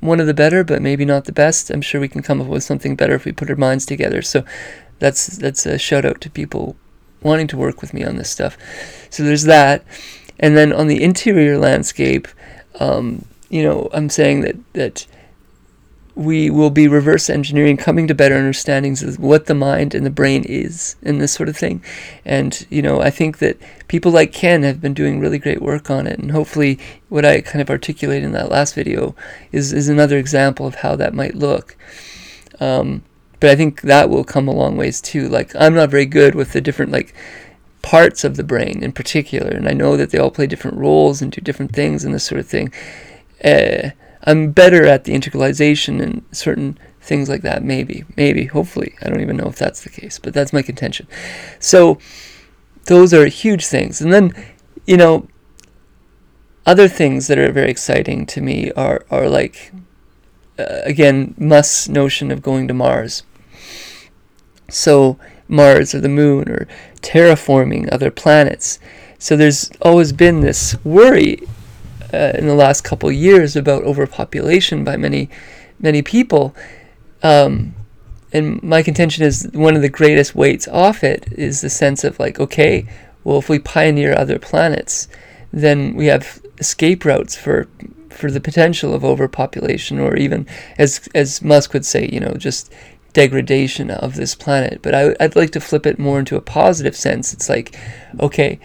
one 0.00 0.20
of 0.20 0.26
the 0.26 0.34
better, 0.34 0.64
but 0.64 0.80
maybe 0.80 1.04
not 1.04 1.24
the 1.24 1.32
best. 1.32 1.70
I'm 1.70 1.82
sure 1.82 2.00
we 2.00 2.08
can 2.08 2.22
come 2.22 2.40
up 2.40 2.46
with 2.46 2.62
something 2.62 2.96
better 2.96 3.14
if 3.14 3.24
we 3.24 3.32
put 3.32 3.50
our 3.50 3.56
minds 3.56 3.84
together. 3.84 4.22
So, 4.22 4.44
that's 5.00 5.26
that's 5.26 5.66
a 5.66 5.78
shout 5.78 6.04
out 6.04 6.20
to 6.22 6.30
people 6.30 6.76
wanting 7.22 7.46
to 7.48 7.56
work 7.56 7.80
with 7.80 7.94
me 7.94 8.04
on 8.04 8.16
this 8.16 8.30
stuff. 8.30 8.56
So 9.10 9.22
there's 9.22 9.44
that, 9.44 9.84
and 10.38 10.56
then 10.56 10.72
on 10.72 10.86
the 10.86 11.02
interior 11.02 11.58
landscape, 11.58 12.28
um, 12.80 13.24
you 13.48 13.62
know, 13.62 13.88
I'm 13.92 14.08
saying 14.08 14.42
that 14.42 14.56
that 14.74 15.06
we 16.18 16.50
will 16.50 16.70
be 16.70 16.88
reverse 16.88 17.30
engineering, 17.30 17.76
coming 17.76 18.08
to 18.08 18.14
better 18.14 18.34
understandings 18.34 19.04
of 19.04 19.20
what 19.20 19.46
the 19.46 19.54
mind 19.54 19.94
and 19.94 20.04
the 20.04 20.10
brain 20.10 20.42
is, 20.42 20.96
and 21.04 21.20
this 21.20 21.32
sort 21.32 21.48
of 21.48 21.56
thing. 21.56 21.82
And 22.24 22.66
you 22.70 22.82
know, 22.82 23.00
I 23.00 23.10
think 23.10 23.38
that 23.38 23.56
people 23.86 24.10
like 24.10 24.32
Ken 24.32 24.64
have 24.64 24.80
been 24.80 24.94
doing 24.94 25.20
really 25.20 25.38
great 25.38 25.62
work 25.62 25.90
on 25.90 26.08
it, 26.08 26.18
and 26.18 26.32
hopefully, 26.32 26.78
what 27.08 27.24
I 27.24 27.40
kind 27.40 27.62
of 27.62 27.70
articulated 27.70 28.24
in 28.24 28.32
that 28.32 28.50
last 28.50 28.74
video 28.74 29.14
is 29.52 29.72
is 29.72 29.88
another 29.88 30.18
example 30.18 30.66
of 30.66 30.76
how 30.76 30.96
that 30.96 31.14
might 31.14 31.36
look. 31.36 31.76
Um, 32.58 33.04
but 33.40 33.50
I 33.50 33.56
think 33.56 33.82
that 33.82 34.10
will 34.10 34.24
come 34.24 34.48
a 34.48 34.52
long 34.52 34.76
ways 34.76 35.00
too. 35.00 35.28
Like 35.28 35.54
I'm 35.56 35.74
not 35.74 35.90
very 35.90 36.06
good 36.06 36.34
with 36.34 36.52
the 36.52 36.60
different 36.60 36.92
like 36.92 37.14
parts 37.82 38.24
of 38.24 38.36
the 38.36 38.44
brain 38.44 38.82
in 38.82 38.92
particular, 38.92 39.50
and 39.50 39.68
I 39.68 39.72
know 39.72 39.96
that 39.96 40.10
they 40.10 40.18
all 40.18 40.30
play 40.30 40.46
different 40.46 40.78
roles 40.78 41.22
and 41.22 41.32
do 41.32 41.40
different 41.40 41.72
things 41.72 42.04
and 42.04 42.14
this 42.14 42.24
sort 42.24 42.40
of 42.40 42.46
thing. 42.46 42.72
Uh, 43.44 43.90
I'm 44.24 44.50
better 44.50 44.84
at 44.84 45.04
the 45.04 45.12
integralization 45.12 46.02
and 46.02 46.24
certain 46.32 46.78
things 47.00 47.28
like 47.28 47.42
that. 47.42 47.62
Maybe, 47.62 48.04
maybe, 48.16 48.46
hopefully. 48.46 48.94
I 49.00 49.08
don't 49.08 49.20
even 49.20 49.36
know 49.36 49.48
if 49.48 49.56
that's 49.56 49.82
the 49.82 49.90
case, 49.90 50.18
but 50.18 50.34
that's 50.34 50.52
my 50.52 50.62
contention. 50.62 51.06
So 51.60 51.98
those 52.84 53.14
are 53.14 53.26
huge 53.26 53.66
things, 53.66 54.00
and 54.00 54.12
then 54.12 54.32
you 54.86 54.96
know 54.96 55.28
other 56.66 56.88
things 56.88 57.28
that 57.28 57.38
are 57.38 57.52
very 57.52 57.70
exciting 57.70 58.26
to 58.26 58.40
me 58.40 58.72
are 58.72 59.04
are 59.10 59.28
like 59.28 59.72
uh, 60.58 60.80
again 60.84 61.34
Musk's 61.38 61.88
notion 61.88 62.30
of 62.30 62.42
going 62.42 62.68
to 62.68 62.74
Mars. 62.74 63.22
So 64.68 65.18
Mars 65.48 65.94
or 65.94 66.00
the 66.00 66.08
moon 66.08 66.48
or 66.48 66.68
terraforming 67.00 67.90
other 67.92 68.10
planets. 68.10 68.78
So 69.18 69.36
there's 69.36 69.70
always 69.82 70.12
been 70.12 70.40
this 70.40 70.76
worry 70.84 71.40
uh, 72.12 72.32
in 72.34 72.46
the 72.46 72.54
last 72.54 72.82
couple 72.84 73.10
years 73.10 73.56
about 73.56 73.82
overpopulation 73.82 74.84
by 74.84 74.96
many 74.96 75.28
many 75.80 76.02
people. 76.02 76.54
Um, 77.22 77.74
and 78.32 78.62
my 78.62 78.82
contention 78.82 79.24
is 79.24 79.48
one 79.54 79.74
of 79.74 79.82
the 79.82 79.88
greatest 79.88 80.34
weights 80.34 80.68
off 80.68 81.02
it 81.02 81.26
is 81.32 81.60
the 81.60 81.70
sense 81.70 82.04
of 82.04 82.18
like, 82.18 82.38
okay, 82.38 82.86
well, 83.24 83.38
if 83.38 83.48
we 83.48 83.58
pioneer 83.58 84.14
other 84.16 84.38
planets, 84.38 85.08
then 85.52 85.94
we 85.94 86.06
have 86.06 86.40
escape 86.58 87.04
routes 87.04 87.36
for 87.36 87.68
for 88.10 88.30
the 88.30 88.40
potential 88.40 88.94
of 88.94 89.04
overpopulation, 89.04 89.98
or 89.98 90.16
even 90.16 90.46
as 90.76 91.08
as 91.14 91.42
Musk 91.42 91.72
would 91.72 91.86
say, 91.86 92.08
you 92.12 92.20
know, 92.20 92.34
just 92.34 92.72
degradation 93.18 93.90
of 93.90 94.14
this 94.14 94.36
planet. 94.36 94.78
But 94.80 94.94
I, 94.94 95.16
I'd 95.18 95.34
like 95.34 95.50
to 95.50 95.60
flip 95.60 95.86
it 95.86 95.98
more 95.98 96.20
into 96.20 96.36
a 96.36 96.40
positive 96.40 96.94
sense. 96.94 97.32
It's 97.32 97.48
like, 97.48 97.76
okay, 98.20 98.60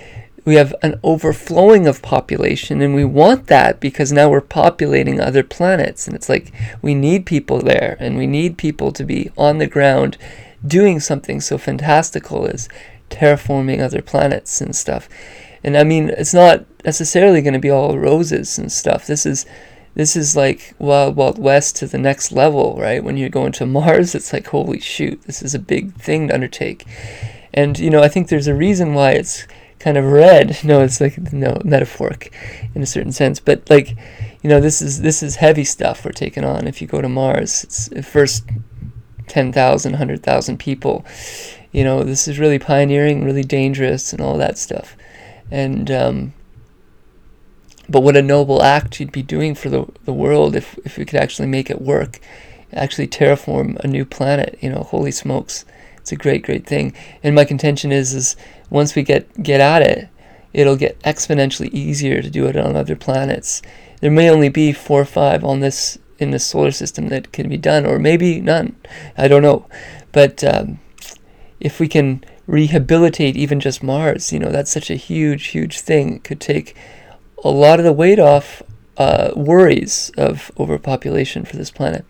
we 0.46 0.56
have 0.56 0.76
an 0.84 1.00
overflowing 1.02 1.88
of 1.88 2.04
population 2.04 2.80
and 2.80 2.94
we 2.94 3.04
want 3.04 3.48
that 3.48 3.80
because 3.80 4.12
now 4.12 4.30
we're 4.30 4.42
populating 4.42 5.20
other 5.20 5.42
planets 5.42 6.06
and 6.06 6.16
it's 6.16 6.30
like 6.30 6.54
we 6.84 6.94
need 6.94 7.26
people 7.26 7.62
there 7.62 7.98
and 8.00 8.16
we 8.16 8.28
need 8.28 8.56
people 8.56 8.92
to 8.92 9.04
be 9.04 9.32
on 9.38 9.58
the 9.58 9.66
ground 9.66 10.20
doing 10.66 11.00
something 11.00 11.42
so 11.42 11.58
fantastical 11.58 12.46
as 12.46 12.70
terraforming 13.10 13.80
other 13.80 14.02
planets 14.02 14.62
and 14.62 14.76
stuff 14.76 15.08
and 15.64 15.78
i 15.78 15.84
mean 15.84 16.10
it's 16.10 16.34
not 16.34 16.66
necessarily 16.84 17.42
going 17.42 17.54
to 17.54 17.60
be 17.60 17.72
all 17.72 17.98
roses 17.98 18.60
and 18.60 18.72
stuff 18.72 19.08
this 19.08 19.26
is 19.26 19.46
this 19.96 20.16
is 20.16 20.36
like 20.36 20.74
wild 20.80 21.16
wild 21.16 21.38
west 21.38 21.76
to 21.78 21.88
the 21.88 21.98
next 21.98 22.32
level 22.32 22.78
right? 22.80 23.04
When 23.04 23.18
you're 23.18 23.30
going 23.30 23.52
to 23.54 23.66
mars 23.78 24.16
it's 24.16 24.34
like 24.34 24.48
holy 24.48 24.80
shoot 24.80 25.22
this 25.24 25.42
is 25.42 25.56
a 25.56 25.60
big 25.60 25.96
thing 25.96 26.28
to 26.28 26.34
undertake. 26.34 26.86
And 27.54 27.78
you 27.78 27.90
know 27.90 28.02
i 28.02 28.08
think 28.08 28.28
there's 28.28 28.48
a 28.48 28.56
reason 28.56 28.94
why 28.94 29.12
it's 29.12 29.48
kind 29.84 29.98
of 29.98 30.06
red. 30.06 30.58
No 30.64 30.82
it's 30.82 31.02
like 31.02 31.34
no 31.34 31.62
metaphoric 31.64 32.34
in 32.74 32.82
a 32.82 32.86
certain 32.86 33.12
sense. 33.12 33.40
But 33.40 33.70
like 33.70 33.90
you 34.42 34.50
know 34.50 34.60
this 34.60 34.82
is 34.82 35.02
this 35.02 35.22
is 35.22 35.36
heavy 35.36 35.66
stuff 35.66 36.06
we're 36.06 36.12
taking 36.12 36.44
on. 36.44 36.68
If 36.68 36.82
you 36.82 36.88
go 36.88 37.02
to 37.02 37.10
mars 37.10 37.64
it's 37.64 37.90
the 37.90 38.04
first 38.04 38.46
10,000 39.28 39.92
100,000 39.92 40.58
people. 40.58 41.06
You 41.72 41.84
know 41.84 42.04
this 42.04 42.28
is 42.28 42.40
really 42.40 42.60
pioneering 42.60 43.24
really 43.24 43.44
dangerous 43.44 44.14
and 44.14 44.22
all 44.22 44.38
that 44.38 44.58
stuff. 44.58 44.96
And 45.52 45.92
um, 45.92 46.34
but 47.90 48.02
what 48.02 48.16
a 48.16 48.22
noble 48.22 48.62
act 48.64 49.00
you'd 49.00 49.12
be 49.12 49.24
doing 49.24 49.56
for 49.56 49.70
the, 49.70 49.86
the 50.06 50.14
world 50.14 50.56
if, 50.56 50.78
if 50.86 50.98
we 50.98 51.06
could 51.06 51.20
actually 51.20 51.48
make 51.48 51.70
it 51.70 51.82
work, 51.82 52.20
actually 52.72 53.08
terraform 53.08 53.78
a 53.80 53.88
new 53.88 54.06
planet. 54.06 54.58
You 54.62 54.70
know, 54.70 54.84
holy 54.84 55.12
smokes, 55.12 55.66
it's 55.98 56.12
a 56.12 56.16
great, 56.16 56.44
great 56.44 56.66
thing. 56.66 56.94
And 57.22 57.36
my 57.36 57.46
contention 57.46 57.92
is, 57.92 58.14
is 58.14 58.36
once 58.70 58.96
we 58.96 59.04
get 59.04 59.42
get 59.42 59.60
at 59.60 59.82
it, 59.82 60.10
it'll 60.54 60.76
get 60.76 61.00
exponentially 61.02 61.70
easier 61.72 62.22
to 62.22 62.30
do 62.30 62.46
it 62.48 62.58
on 62.58 62.76
other 62.76 62.96
planets. 62.96 63.62
There 64.02 64.12
may 64.12 64.30
only 64.30 64.50
be 64.50 64.74
four 64.74 65.02
or 65.02 65.06
five 65.06 65.44
on 65.44 65.60
this 65.60 65.98
in 66.20 66.32
the 66.32 66.40
solar 66.40 66.72
system 66.72 67.10
that 67.10 67.32
can 67.32 67.50
be 67.50 67.58
done, 67.58 67.86
or 67.86 68.00
maybe 68.00 68.40
none. 68.40 68.76
I 69.18 69.28
don't 69.28 69.42
know, 69.42 69.66
but 70.12 70.44
um, 70.44 70.80
if 71.60 71.80
we 71.80 71.88
can 71.88 72.24
rehabilitate 72.46 73.36
even 73.38 73.60
just 73.60 73.84
Mars, 73.84 74.34
you 74.34 74.40
know, 74.40 74.52
that's 74.52 74.72
such 74.72 74.90
a 74.90 74.96
huge, 74.96 75.48
huge 75.48 75.80
thing. 75.80 76.18
It 76.18 76.24
could 76.24 76.42
take 76.42 76.76
a 77.44 77.50
lot 77.50 77.80
of 77.80 77.86
the 77.86 77.94
weight 77.94 78.20
off 78.20 78.64
uh, 78.98 79.32
worries 79.36 80.12
of 80.18 80.52
overpopulation 80.58 81.46
for 81.46 81.58
this 81.58 81.72
planet. 81.72 82.06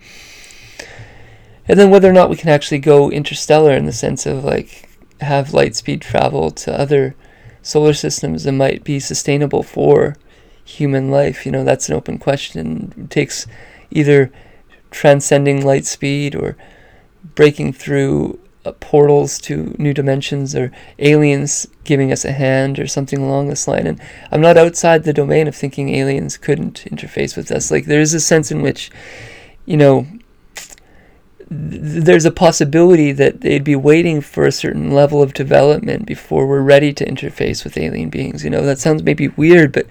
And 1.68 1.80
then 1.80 1.90
whether 1.90 2.10
or 2.10 2.14
not 2.14 2.30
we 2.30 2.36
can 2.36 2.50
actually 2.50 2.80
go 2.80 3.10
interstellar 3.10 3.72
in 3.72 3.86
the 3.86 3.94
sense 3.94 4.26
of 4.26 4.44
like 4.44 4.90
have 5.22 5.54
light 5.54 5.76
speed 5.76 6.02
travel 6.02 6.52
to 6.52 6.78
other 6.78 7.16
solar 7.62 7.94
systems 7.94 8.44
that 8.44 8.52
might 8.52 8.84
be 8.84 9.00
sustainable 9.00 9.64
for 9.64 10.18
human 10.66 11.10
life, 11.10 11.46
you 11.46 11.52
know, 11.52 11.64
that's 11.64 11.90
an 11.90 11.96
open 11.96 12.18
question. 12.18 12.94
It 12.98 13.10
takes 13.10 13.48
either 13.92 14.32
transcending 14.92 15.66
light 15.66 15.86
speed 15.86 16.36
or 16.36 16.58
breaking 17.36 17.74
through 17.74 18.40
uh, 18.66 18.74
portals 18.74 19.40
to 19.40 19.76
new 19.78 19.94
dimensions 19.94 20.56
or 20.56 20.72
aliens 21.00 21.68
giving 21.84 22.12
us 22.12 22.26
a 22.26 22.32
hand 22.32 22.80
or 22.80 22.88
something 22.88 23.20
along 23.20 23.48
this 23.48 23.68
line. 23.68 23.88
And 23.88 24.00
I'm 24.32 24.42
not 24.42 24.58
outside 24.58 25.04
the 25.04 25.14
domain 25.14 25.48
of 25.48 25.56
thinking 25.56 25.94
aliens 25.94 26.38
couldn't 26.38 26.86
interface 26.86 27.36
with 27.36 27.52
us. 27.52 27.72
Like 27.72 27.86
there 27.86 28.02
is 28.02 28.14
a 28.14 28.20
sense 28.20 28.52
in 28.52 28.62
which, 28.62 28.90
you 29.66 29.78
know, 29.78 30.08
th- 30.56 30.78
there's 31.50 32.26
a 32.26 32.32
possibility 32.32 33.12
that 33.12 33.42
they'd 33.42 33.64
be 33.64 33.76
waiting 33.76 34.22
for 34.22 34.46
a 34.46 34.52
certain 34.52 34.92
level 34.92 35.22
of 35.22 35.34
development 35.34 36.06
before 36.06 36.48
we're 36.48 36.62
ready 36.62 36.94
to 36.94 37.06
interface 37.06 37.64
with 37.64 37.78
alien 37.78 38.10
beings. 38.10 38.44
You 38.44 38.50
know, 38.50 38.66
that 38.66 38.80
sounds 38.80 39.04
maybe 39.04 39.30
weird, 39.30 39.72
but 39.72 39.88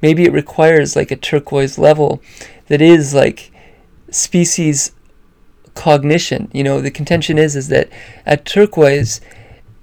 maybe 0.00 0.24
it 0.24 0.32
requires 0.32 0.96
like 0.96 1.10
a 1.10 1.16
turquoise 1.16 1.78
level 1.78 2.22
that 2.68 2.80
is 2.80 3.14
like 3.14 3.52
species 4.10 4.92
cognition. 5.74 6.50
You 6.52 6.64
know, 6.64 6.80
the 6.80 6.90
contention 6.90 7.38
is 7.38 7.56
is 7.56 7.68
that 7.68 7.88
at 8.26 8.44
turquoise 8.44 9.20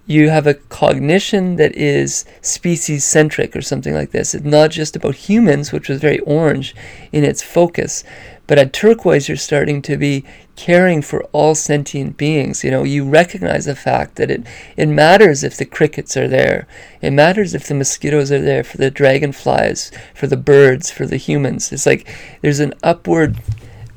you 0.09 0.31
have 0.31 0.47
a 0.47 0.55
cognition 0.55 1.57
that 1.57 1.75
is 1.75 2.25
species 2.41 3.05
centric 3.05 3.55
or 3.55 3.61
something 3.61 3.93
like 3.93 4.09
this. 4.09 4.33
It's 4.33 4.43
not 4.43 4.71
just 4.71 4.95
about 4.95 5.13
humans, 5.13 5.71
which 5.71 5.87
was 5.87 6.01
very 6.01 6.17
orange 6.21 6.75
in 7.11 7.23
its 7.23 7.43
focus, 7.43 8.03
but 8.47 8.57
at 8.57 8.73
turquoise 8.73 9.27
you're 9.27 9.37
starting 9.37 9.83
to 9.83 9.97
be 9.97 10.25
caring 10.55 11.03
for 11.03 11.23
all 11.25 11.53
sentient 11.53 12.17
beings. 12.17 12.63
You 12.63 12.71
know, 12.71 12.83
you 12.83 13.07
recognize 13.07 13.65
the 13.65 13.75
fact 13.75 14.15
that 14.15 14.31
it, 14.31 14.47
it 14.75 14.87
matters 14.87 15.43
if 15.43 15.55
the 15.55 15.65
crickets 15.65 16.17
are 16.17 16.27
there. 16.27 16.67
It 17.03 17.11
matters 17.11 17.53
if 17.53 17.67
the 17.67 17.75
mosquitoes 17.75 18.31
are 18.31 18.41
there, 18.41 18.63
for 18.63 18.77
the 18.77 18.89
dragonflies, 18.89 19.91
for 20.15 20.25
the 20.25 20.37
birds, 20.37 20.89
for 20.89 21.05
the 21.05 21.17
humans. 21.17 21.71
It's 21.71 21.85
like 21.85 22.11
there's 22.41 22.59
an 22.59 22.73
upward 22.81 23.37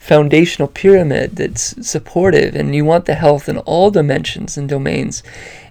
foundational 0.02 0.66
pyramid 0.66 1.36
that's 1.36 1.86
supportive 1.86 2.56
and 2.56 2.74
you 2.74 2.84
want 2.84 3.04
the 3.04 3.14
health 3.14 3.48
in 3.48 3.56
all 3.58 3.88
dimensions 3.88 4.58
and 4.58 4.68
domains 4.68 5.22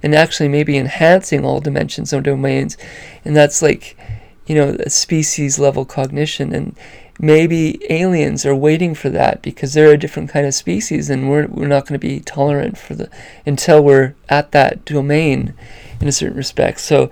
and 0.02 0.16
actually 0.16 0.48
maybe 0.48 0.78
enhancing 0.78 1.44
all 1.44 1.60
dimensions 1.60 2.14
and 2.14 2.24
domains 2.24 2.78
and 3.26 3.36
that's 3.36 3.62
like 3.62 3.98
you 4.46 4.56
know 4.56 4.70
a 4.80 4.90
species 4.90 5.60
level 5.60 5.84
cognition 5.84 6.56
and 6.56 6.74
maybe 7.20 7.78
aliens 7.92 8.46
are 8.46 8.56
waiting 8.56 8.96
for 8.96 9.10
that 9.10 9.42
because 9.42 9.74
they're 9.74 9.92
a 9.92 9.98
different 9.98 10.30
kind 10.30 10.46
of 10.46 10.54
species 10.54 11.10
and 11.10 11.30
we're, 11.30 11.48
we're 11.48 11.68
not 11.68 11.86
going 11.86 12.00
to 12.00 12.08
be 12.08 12.22
tolerant 12.22 12.78
for 12.78 12.96
the 12.96 13.10
until 13.46 13.84
we're 13.84 14.16
at 14.30 14.54
that 14.54 14.86
domain 14.86 15.54
in 16.00 16.08
a 16.08 16.12
certain 16.12 16.38
respect. 16.38 16.80
So 16.80 17.12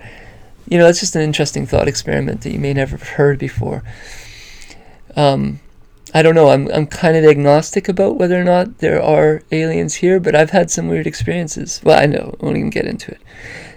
you 0.66 0.78
know 0.78 0.86
that's 0.86 1.00
just 1.00 1.16
an 1.16 1.22
interesting 1.22 1.66
thought 1.66 1.86
experiment 1.86 2.40
that 2.40 2.52
you 2.52 2.58
may 2.58 2.72
never 2.72 2.96
have 2.96 3.08
heard 3.10 3.38
before. 3.38 3.82
Um, 5.14 5.60
I 6.12 6.22
don't 6.22 6.34
know. 6.34 6.50
I'm 6.50 6.68
I'm 6.72 6.86
kind 6.86 7.16
of 7.16 7.24
agnostic 7.24 7.88
about 7.88 8.16
whether 8.16 8.40
or 8.40 8.44
not 8.44 8.78
there 8.78 9.02
are 9.02 9.42
aliens 9.52 9.96
here, 9.96 10.18
but 10.18 10.34
I've 10.34 10.50
had 10.50 10.70
some 10.70 10.88
weird 10.88 11.06
experiences. 11.06 11.80
Well, 11.84 12.00
I 12.00 12.06
know. 12.06 12.36
I 12.40 12.44
won't 12.44 12.56
even 12.56 12.70
get 12.70 12.86
into 12.86 13.12
it. 13.12 13.20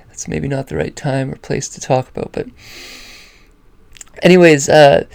That's 0.07 0.27
maybe 0.27 0.47
not 0.47 0.67
the 0.67 0.77
right 0.77 0.95
time 0.95 1.31
or 1.31 1.35
place 1.37 1.69
to 1.69 1.81
talk 1.81 2.09
about. 2.09 2.31
But, 2.31 2.47
anyways, 4.21 4.67
uh, 4.69 5.05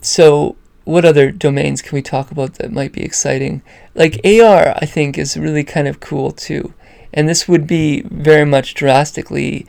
so 0.00 0.56
what 0.84 1.04
other 1.04 1.30
domains 1.30 1.82
can 1.82 1.94
we 1.94 2.02
talk 2.02 2.30
about 2.30 2.54
that 2.54 2.72
might 2.72 2.92
be 2.92 3.02
exciting? 3.02 3.62
Like 3.94 4.20
AR, 4.24 4.74
I 4.76 4.86
think 4.86 5.18
is 5.18 5.36
really 5.36 5.64
kind 5.64 5.86
of 5.86 6.00
cool 6.00 6.32
too, 6.32 6.72
and 7.12 7.28
this 7.28 7.46
would 7.46 7.66
be 7.66 8.02
very 8.02 8.46
much 8.46 8.74
drastically 8.74 9.66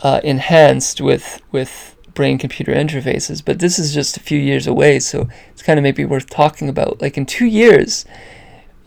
uh, 0.00 0.20
enhanced 0.22 1.00
with 1.00 1.40
with 1.50 1.93
brain 2.14 2.38
computer 2.38 2.72
interfaces, 2.72 3.44
but 3.44 3.58
this 3.58 3.78
is 3.78 3.92
just 3.92 4.16
a 4.16 4.20
few 4.20 4.38
years 4.38 4.66
away, 4.66 5.00
so 5.00 5.28
it's 5.50 5.62
kind 5.62 5.78
of 5.78 5.82
maybe 5.82 6.04
worth 6.04 6.30
talking 6.30 6.68
about. 6.68 7.02
Like 7.02 7.16
in 7.16 7.26
two 7.26 7.46
years, 7.46 8.04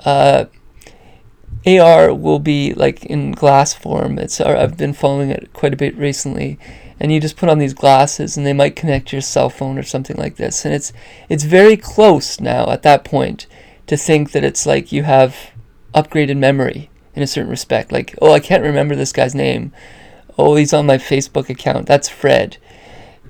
uh, 0.05 0.45
AR 1.65 2.13
will 2.13 2.39
be 2.39 2.73
like 2.73 3.05
in 3.05 3.31
glass 3.31 3.73
form. 3.73 4.17
It's 4.17 4.39
uh, 4.39 4.57
I've 4.57 4.77
been 4.77 4.93
following 4.93 5.29
it 5.29 5.51
quite 5.53 5.73
a 5.73 5.77
bit 5.77 5.97
recently, 5.97 6.57
and 6.99 7.11
you 7.11 7.19
just 7.19 7.37
put 7.37 7.49
on 7.49 7.59
these 7.59 7.73
glasses, 7.73 8.37
and 8.37 8.45
they 8.45 8.53
might 8.53 8.75
connect 8.75 9.11
your 9.11 9.21
cell 9.21 9.49
phone 9.49 9.77
or 9.77 9.83
something 9.83 10.15
like 10.15 10.37
this, 10.37 10.65
and 10.65 10.73
it's 10.73 10.93
it's 11.29 11.43
very 11.43 11.77
close 11.77 12.39
now 12.39 12.69
at 12.69 12.83
that 12.83 13.03
point 13.03 13.47
to 13.87 13.97
think 13.97 14.31
that 14.31 14.43
it's 14.43 14.65
like 14.65 14.91
you 14.91 15.03
have 15.03 15.51
upgraded 15.93 16.37
memory 16.37 16.89
in 17.15 17.23
a 17.23 17.27
certain 17.27 17.49
respect. 17.49 17.91
Like, 17.91 18.15
oh, 18.21 18.31
I 18.31 18.39
can't 18.39 18.63
remember 18.63 18.95
this 18.95 19.11
guy's 19.11 19.35
name. 19.35 19.73
Oh, 20.37 20.55
he's 20.55 20.73
on 20.73 20.85
my 20.85 20.97
Facebook 20.97 21.49
account. 21.49 21.87
That's 21.87 22.07
Fred 22.07 22.57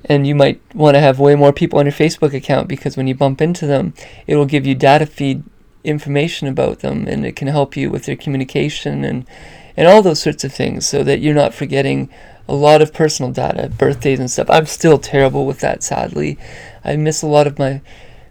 and 0.10 0.26
you 0.26 0.36
might 0.36 0.62
want 0.74 0.96
to 0.96 1.02
have 1.02 1.20
way 1.20 1.36
more 1.36 1.54
people 1.54 1.80
on 1.80 1.86
your 1.86 1.94
Facebook 1.94 2.34
account 2.34 2.68
because 2.68 2.96
when 2.96 3.08
you 3.08 3.16
bump 3.16 3.42
into 3.42 3.68
them, 3.68 3.94
it 4.26 4.36
will 4.36 4.46
give 4.46 4.66
you 4.66 4.76
data 4.76 5.06
feed 5.06 5.44
information 5.84 6.48
about 6.48 6.80
them 6.80 7.08
and 7.08 7.26
it 7.26 7.36
can 7.36 7.48
help 7.48 7.78
you 7.78 7.90
with 7.90 8.06
their 8.06 8.16
communication 8.16 9.04
and 9.06 9.26
and 9.76 9.88
all 9.88 10.02
those 10.02 10.20
sorts 10.20 10.44
of 10.44 10.52
things 10.52 10.88
so 10.88 11.04
that 11.04 11.20
you're 11.20 11.36
not 11.36 11.54
forgetting 11.54 12.10
a 12.50 12.56
lot 12.56 12.82
of 12.82 12.94
personal 12.94 13.32
data, 13.32 13.70
birthdays 13.70 14.20
and 14.20 14.32
stuff. 14.32 14.50
I'm 14.50 14.66
still 14.66 14.98
terrible 14.98 15.46
with 15.46 15.60
that 15.60 15.84
sadly. 15.84 16.38
I 16.84 16.96
miss 16.96 17.22
a 17.22 17.28
lot 17.28 17.46
of 17.46 17.60
my 17.60 17.82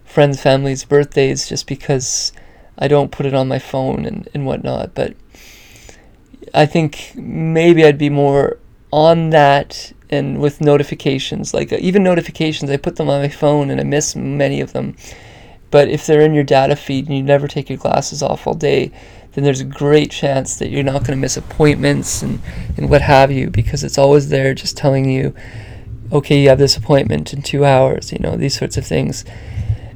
friends' 0.03 0.41
families' 0.41 0.83
birthdays 0.83 1.47
just 1.47 1.65
because 1.65 2.33
I 2.77 2.87
don't 2.87 3.11
put 3.11 3.25
it 3.25 3.33
on 3.33 3.47
my 3.47 3.59
phone 3.59 4.05
and, 4.05 4.27
and 4.33 4.45
whatnot. 4.45 4.93
But 4.93 5.15
I 6.53 6.65
think 6.65 7.13
maybe 7.15 7.85
I'd 7.85 7.97
be 7.97 8.09
more 8.09 8.57
on 8.91 9.29
that 9.29 9.93
and 10.09 10.39
with 10.39 10.61
notifications 10.61 11.53
like 11.53 11.71
uh, 11.71 11.77
even 11.79 12.03
notifications 12.03 12.71
i 12.71 12.77
put 12.77 12.95
them 12.95 13.09
on 13.09 13.21
my 13.21 13.29
phone 13.29 13.69
and 13.69 13.79
i 13.79 13.83
miss 13.83 14.15
many 14.15 14.61
of 14.61 14.73
them. 14.73 14.95
But 15.69 15.89
if 15.89 16.05
they're 16.05 16.21
in 16.21 16.33
your 16.33 16.45
data 16.45 16.77
feed 16.77 17.07
and 17.07 17.17
you 17.17 17.23
never 17.23 17.47
take 17.47 17.69
your 17.69 17.77
glasses 17.77 18.23
off 18.23 18.47
all 18.47 18.53
day 18.53 18.91
then 19.33 19.43
there's 19.43 19.61
a 19.61 19.65
great 19.65 20.09
chance 20.09 20.57
that 20.57 20.69
you're 20.69 20.83
not 20.83 21.01
going 21.01 21.11
to 21.11 21.15
miss 21.15 21.37
appointments 21.37 22.23
and, 22.23 22.39
and 22.75 22.89
what 22.89 23.01
have 23.01 23.31
you 23.31 23.49
because 23.49 23.83
it's 23.83 23.97
always 23.97 24.29
there 24.29 24.53
just 24.53 24.77
telling 24.77 25.09
you 25.09 25.35
okay 26.11 26.41
you 26.41 26.49
have 26.49 26.57
this 26.57 26.77
appointment 26.77 27.33
in 27.33 27.41
two 27.41 27.65
hours 27.65 28.11
you 28.11 28.17
know 28.19 28.35
these 28.35 28.57
sorts 28.57 28.77
of 28.77 28.85
things. 28.85 29.25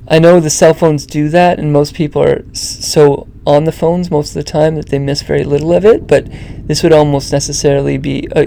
I 0.08 0.20
know 0.20 0.40
the 0.40 0.50
cell 0.50 0.74
phones 0.74 1.06
do 1.06 1.30
that 1.30 1.58
and 1.58 1.72
most 1.72 1.94
people 1.94 2.22
are 2.22 2.44
so 2.54 3.28
on 3.48 3.64
the 3.64 3.72
phones 3.72 4.12
most 4.12 4.30
of 4.30 4.34
the 4.34 4.44
time 4.44 4.76
that 4.76 4.90
they 4.90 5.00
miss 5.00 5.22
very 5.22 5.44
little 5.44 5.74
of 5.74 5.86
it 5.86 6.06
but 6.06 6.28
this 6.68 6.84
would 6.84 6.94
almost 6.94 7.32
necessarily 7.32 7.98
be 7.98 8.28
uh, 8.36 8.46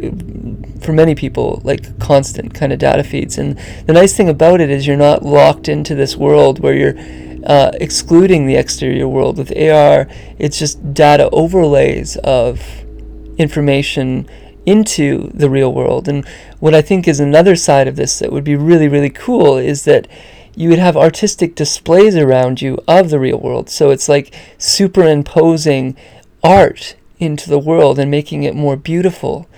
for 0.84 0.92
many 0.92 1.14
people 1.14 1.60
like 1.64 1.98
constant 1.98 2.54
kind 2.54 2.72
of 2.72 2.78
data 2.78 3.02
feeds 3.02 3.38
and 3.38 3.58
the 3.86 3.92
nice 3.92 4.16
thing 4.16 4.28
about 4.28 4.60
it 4.60 4.70
is 4.70 4.86
you're 4.86 4.96
not 4.96 5.22
locked 5.24 5.68
into 5.68 5.94
this 5.94 6.16
world 6.16 6.60
where 6.60 6.74
you're 6.74 6.94
uh, 7.46 7.70
excluding 7.74 8.46
the 8.46 8.56
exterior 8.56 9.08
world 9.08 9.38
with 9.38 9.50
AR 9.56 10.06
it's 10.38 10.58
just 10.58 10.94
data 10.94 11.28
overlays 11.30 12.16
of 12.18 12.60
information 13.38 14.28
into 14.66 15.30
the 15.34 15.50
real 15.50 15.72
world 15.72 16.08
and 16.08 16.26
what 16.60 16.74
I 16.74 16.80
think 16.80 17.06
is 17.06 17.20
another 17.20 17.56
side 17.56 17.86
of 17.86 17.96
this 17.96 18.18
that 18.18 18.32
would 18.32 18.44
be 18.44 18.56
really 18.56 18.88
really 18.88 19.10
cool 19.10 19.56
is 19.56 19.84
that 19.84 20.06
you 20.56 20.68
would 20.68 20.78
have 20.78 20.96
artistic 20.96 21.54
displays 21.54 22.16
around 22.16 22.62
you 22.62 22.78
of 22.86 23.10
the 23.10 23.18
real 23.18 23.38
world. 23.38 23.68
So 23.68 23.90
it's 23.90 24.08
like 24.08 24.34
superimposing 24.58 25.96
art 26.42 26.94
into 27.18 27.48
the 27.48 27.58
world 27.58 27.98
and 27.98 28.10
making 28.10 28.42
it 28.42 28.54
more 28.54 28.76
beautiful. 28.76 29.48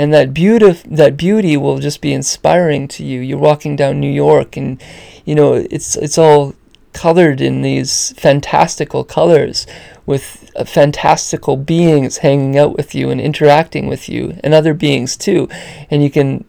And 0.00 0.14
that 0.14 0.32
beauty, 0.32 0.72
that 0.86 1.18
beauty 1.18 1.58
will 1.58 1.78
just 1.78 2.00
be 2.00 2.14
inspiring 2.14 2.88
to 2.88 3.04
you. 3.04 3.20
You're 3.20 3.36
walking 3.36 3.76
down 3.76 4.00
New 4.00 4.10
York, 4.10 4.56
and 4.56 4.82
you 5.26 5.34
know 5.34 5.52
it's 5.52 5.94
it's 5.94 6.16
all 6.16 6.54
colored 6.94 7.42
in 7.42 7.60
these 7.60 8.14
fantastical 8.16 9.04
colors, 9.04 9.66
with 10.06 10.50
uh, 10.56 10.64
fantastical 10.64 11.58
beings 11.58 12.16
hanging 12.18 12.56
out 12.56 12.78
with 12.78 12.94
you 12.94 13.10
and 13.10 13.20
interacting 13.20 13.88
with 13.88 14.08
you, 14.08 14.38
and 14.42 14.54
other 14.54 14.72
beings 14.72 15.18
too. 15.18 15.50
And 15.90 16.02
you 16.02 16.08
can 16.08 16.46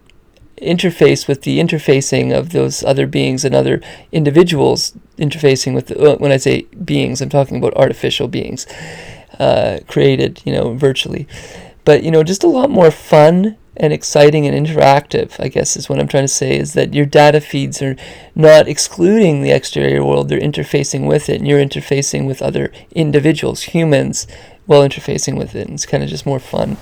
interface 0.61 1.27
with 1.27 1.41
the 1.41 1.59
interfacing 1.59 2.33
of 2.33 2.53
those 2.53 2.85
other 2.85 3.05
beings 3.05 3.43
and 3.43 3.53
other 3.53 3.81
individuals 4.13 4.93
interfacing 5.17 5.75
with 5.75 5.87
the, 5.87 5.99
uh, 5.99 6.15
when 6.19 6.31
I 6.31 6.37
say 6.37 6.61
beings 6.85 7.19
I'm 7.19 7.27
talking 7.27 7.57
about 7.57 7.73
artificial 7.73 8.29
beings 8.29 8.65
uh, 9.39 9.79
created 9.89 10.41
you 10.45 10.53
know 10.53 10.73
virtually 10.73 11.27
but 11.85 12.03
you 12.03 12.11
know 12.11 12.23
just 12.23 12.43
a 12.43 12.47
lot 12.47 12.69
more 12.69 12.91
fun 12.91 13.57
and 13.77 13.93
exciting 13.93 14.45
and 14.45 14.67
interactive 14.67 15.39
I 15.39 15.47
guess 15.47 15.77
is 15.77 15.89
what 15.89 15.99
I'm 15.99 16.07
trying 16.07 16.25
to 16.25 16.27
say 16.27 16.57
is 16.57 16.73
that 16.73 16.93
your 16.93 17.05
data 17.05 17.41
feeds 17.41 17.81
are 17.81 17.95
not 18.35 18.67
excluding 18.67 19.41
the 19.41 19.51
exterior 19.51 20.03
world 20.03 20.29
they're 20.29 20.39
interfacing 20.39 21.07
with 21.07 21.29
it 21.29 21.39
and 21.39 21.47
you're 21.47 21.63
interfacing 21.63 22.27
with 22.27 22.41
other 22.41 22.71
individuals 22.91 23.63
humans 23.63 24.27
while 24.65 24.87
interfacing 24.87 25.37
with 25.37 25.55
it 25.55 25.67
and 25.67 25.75
it's 25.75 25.85
kind 25.85 26.03
of 26.03 26.09
just 26.09 26.25
more 26.25 26.39
fun 26.39 26.77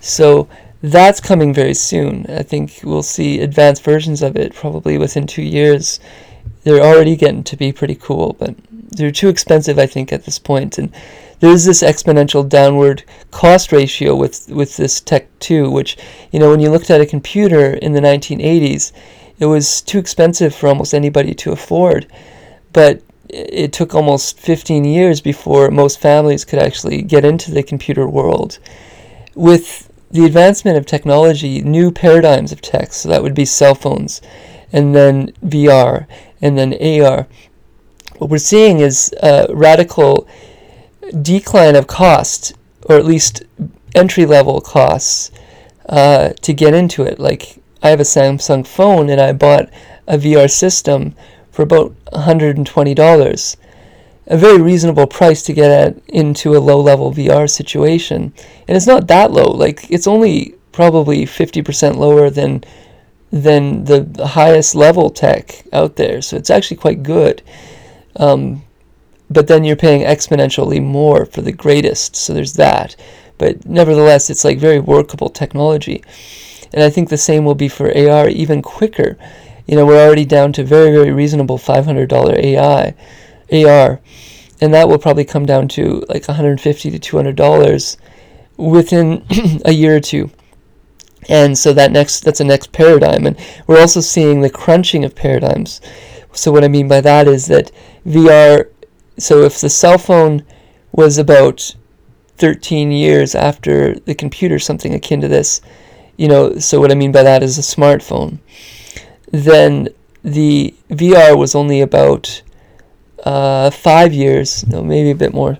so 0.00 0.48
that's 0.82 1.20
coming 1.20 1.54
very 1.54 1.74
soon. 1.74 2.26
I 2.28 2.42
think 2.42 2.80
we'll 2.82 3.04
see 3.04 3.40
advanced 3.40 3.84
versions 3.84 4.20
of 4.20 4.36
it 4.36 4.52
probably 4.52 4.98
within 4.98 5.28
two 5.28 5.42
years. 5.42 6.00
They're 6.64 6.82
already 6.82 7.14
getting 7.14 7.44
to 7.44 7.56
be 7.56 7.72
pretty 7.72 7.94
cool, 7.94 8.34
but 8.38 8.56
they're 8.70 9.12
too 9.12 9.28
expensive, 9.28 9.78
I 9.78 9.86
think, 9.86 10.12
at 10.12 10.24
this 10.24 10.40
point. 10.40 10.78
And 10.78 10.92
there's 11.42 11.64
this 11.64 11.82
exponential 11.82 12.48
downward 12.48 13.02
cost 13.32 13.72
ratio 13.72 14.14
with 14.14 14.48
with 14.48 14.76
this 14.76 15.00
tech 15.00 15.26
too, 15.40 15.68
which 15.68 15.98
you 16.30 16.38
know 16.38 16.48
when 16.48 16.60
you 16.60 16.70
looked 16.70 16.88
at 16.88 17.00
a 17.00 17.06
computer 17.06 17.74
in 17.74 17.92
the 17.92 18.00
1980s, 18.00 18.92
it 19.40 19.46
was 19.46 19.82
too 19.82 19.98
expensive 19.98 20.54
for 20.54 20.68
almost 20.68 20.94
anybody 20.94 21.34
to 21.34 21.50
afford, 21.50 22.06
but 22.72 23.02
it 23.28 23.72
took 23.72 23.92
almost 23.92 24.38
15 24.38 24.84
years 24.84 25.20
before 25.20 25.68
most 25.72 25.98
families 25.98 26.44
could 26.44 26.60
actually 26.60 27.02
get 27.02 27.24
into 27.24 27.50
the 27.50 27.64
computer 27.64 28.06
world. 28.06 28.60
With 29.34 29.90
the 30.12 30.24
advancement 30.24 30.76
of 30.76 30.86
technology, 30.86 31.60
new 31.60 31.90
paradigms 31.90 32.52
of 32.52 32.62
tech, 32.62 32.92
so 32.92 33.08
that 33.08 33.22
would 33.24 33.34
be 33.34 33.46
cell 33.46 33.74
phones, 33.74 34.22
and 34.72 34.94
then 34.94 35.32
VR, 35.44 36.06
and 36.40 36.56
then 36.56 36.74
AR. 36.74 37.26
What 38.18 38.30
we're 38.30 38.38
seeing 38.38 38.78
is 38.78 39.12
a 39.20 39.48
radical 39.50 40.28
decline 41.20 41.76
of 41.76 41.86
cost, 41.86 42.54
or 42.82 42.96
at 42.96 43.04
least 43.04 43.42
entry 43.94 44.26
level 44.26 44.60
costs, 44.60 45.30
uh, 45.88 46.30
to 46.40 46.52
get 46.52 46.74
into 46.74 47.02
it. 47.02 47.18
Like, 47.18 47.58
I 47.82 47.90
have 47.90 48.00
a 48.00 48.04
Samsung 48.04 48.66
phone 48.66 49.10
and 49.10 49.20
I 49.20 49.32
bought 49.32 49.68
a 50.06 50.16
VR 50.16 50.50
system 50.50 51.14
for 51.50 51.62
about 51.62 51.94
$120 52.12 53.56
a 54.26 54.36
very 54.36 54.60
reasonable 54.60 55.06
price 55.06 55.42
to 55.42 55.52
get 55.52 55.70
at, 55.70 56.08
into 56.08 56.56
a 56.56 56.60
low 56.60 56.80
level 56.80 57.12
VR 57.12 57.50
situation. 57.50 58.32
And 58.68 58.76
it's 58.76 58.86
not 58.86 59.08
that 59.08 59.32
low. 59.32 59.50
Like 59.50 59.90
it's 59.90 60.06
only 60.06 60.54
probably 60.72 61.24
50% 61.26 61.96
lower 61.96 62.30
than 62.30 62.64
than 63.30 63.84
the, 63.84 64.26
highest 64.26 64.74
level 64.74 65.08
tech 65.08 65.64
out 65.72 65.96
there. 65.96 66.20
So 66.20 66.36
it's 66.36 66.50
actually 66.50 66.76
quite 66.76 67.02
good. 67.02 67.42
Um, 68.16 68.62
but 69.32 69.46
then 69.46 69.64
you're 69.64 69.76
paying 69.76 70.02
exponentially 70.02 70.82
more 70.82 71.24
for 71.24 71.40
the 71.42 71.52
greatest. 71.52 72.16
So 72.16 72.32
there's 72.32 72.54
that. 72.54 72.96
But 73.38 73.66
nevertheless, 73.66 74.30
it's 74.30 74.44
like 74.44 74.58
very 74.58 74.78
workable 74.78 75.28
technology. 75.28 76.04
And 76.72 76.82
I 76.82 76.90
think 76.90 77.08
the 77.08 77.18
same 77.18 77.44
will 77.44 77.54
be 77.54 77.68
for 77.68 77.86
AR 77.96 78.28
even 78.28 78.62
quicker. 78.62 79.18
You 79.66 79.76
know, 79.76 79.86
we're 79.86 80.04
already 80.04 80.24
down 80.24 80.52
to 80.54 80.64
very, 80.64 80.90
very 80.90 81.12
reasonable 81.12 81.58
$500 81.58 82.38
AI 82.38 82.94
AR, 83.52 84.00
and 84.60 84.74
that 84.74 84.88
will 84.88 84.98
probably 84.98 85.24
come 85.24 85.46
down 85.46 85.68
to 85.68 86.04
like 86.08 86.26
150 86.26 86.90
to 86.90 86.98
200 86.98 87.36
dollars 87.36 87.96
within 88.56 89.24
a 89.64 89.72
year 89.72 89.96
or 89.96 90.00
two. 90.00 90.30
And 91.28 91.56
so 91.56 91.72
that 91.72 91.92
next 91.92 92.20
that's 92.20 92.40
a 92.40 92.44
next 92.44 92.72
paradigm, 92.72 93.26
and 93.26 93.38
we're 93.66 93.80
also 93.80 94.00
seeing 94.00 94.40
the 94.40 94.50
crunching 94.50 95.04
of 95.04 95.14
paradigms. 95.14 95.80
So 96.32 96.50
what 96.50 96.64
I 96.64 96.68
mean 96.68 96.88
by 96.88 97.00
that 97.00 97.28
is 97.28 97.46
that 97.46 97.70
VR. 98.06 98.68
So 99.18 99.42
if 99.42 99.60
the 99.60 99.68
cell 99.68 99.98
phone 99.98 100.44
was 100.92 101.18
about 101.18 101.74
13 102.38 102.90
years 102.90 103.34
after 103.34 103.94
the 104.00 104.14
computer, 104.14 104.58
something 104.58 104.94
akin 104.94 105.20
to 105.20 105.28
this, 105.28 105.60
you 106.16 106.28
know. 106.28 106.58
So 106.58 106.80
what 106.80 106.90
I 106.90 106.94
mean 106.94 107.12
by 107.12 107.22
that 107.22 107.42
is 107.42 107.58
a 107.58 107.62
smartphone. 107.62 108.38
Then 109.30 109.88
the 110.22 110.74
VR 110.90 111.36
was 111.36 111.54
only 111.54 111.80
about 111.80 112.42
uh, 113.24 113.70
five 113.70 114.12
years, 114.12 114.66
no, 114.66 114.82
maybe 114.82 115.10
a 115.10 115.14
bit 115.14 115.32
more, 115.32 115.58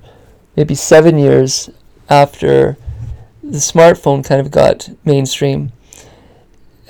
maybe 0.56 0.74
seven 0.74 1.18
years 1.18 1.70
after 2.08 2.76
the 3.42 3.58
smartphone 3.58 4.24
kind 4.24 4.40
of 4.40 4.50
got 4.50 4.90
mainstream. 5.04 5.72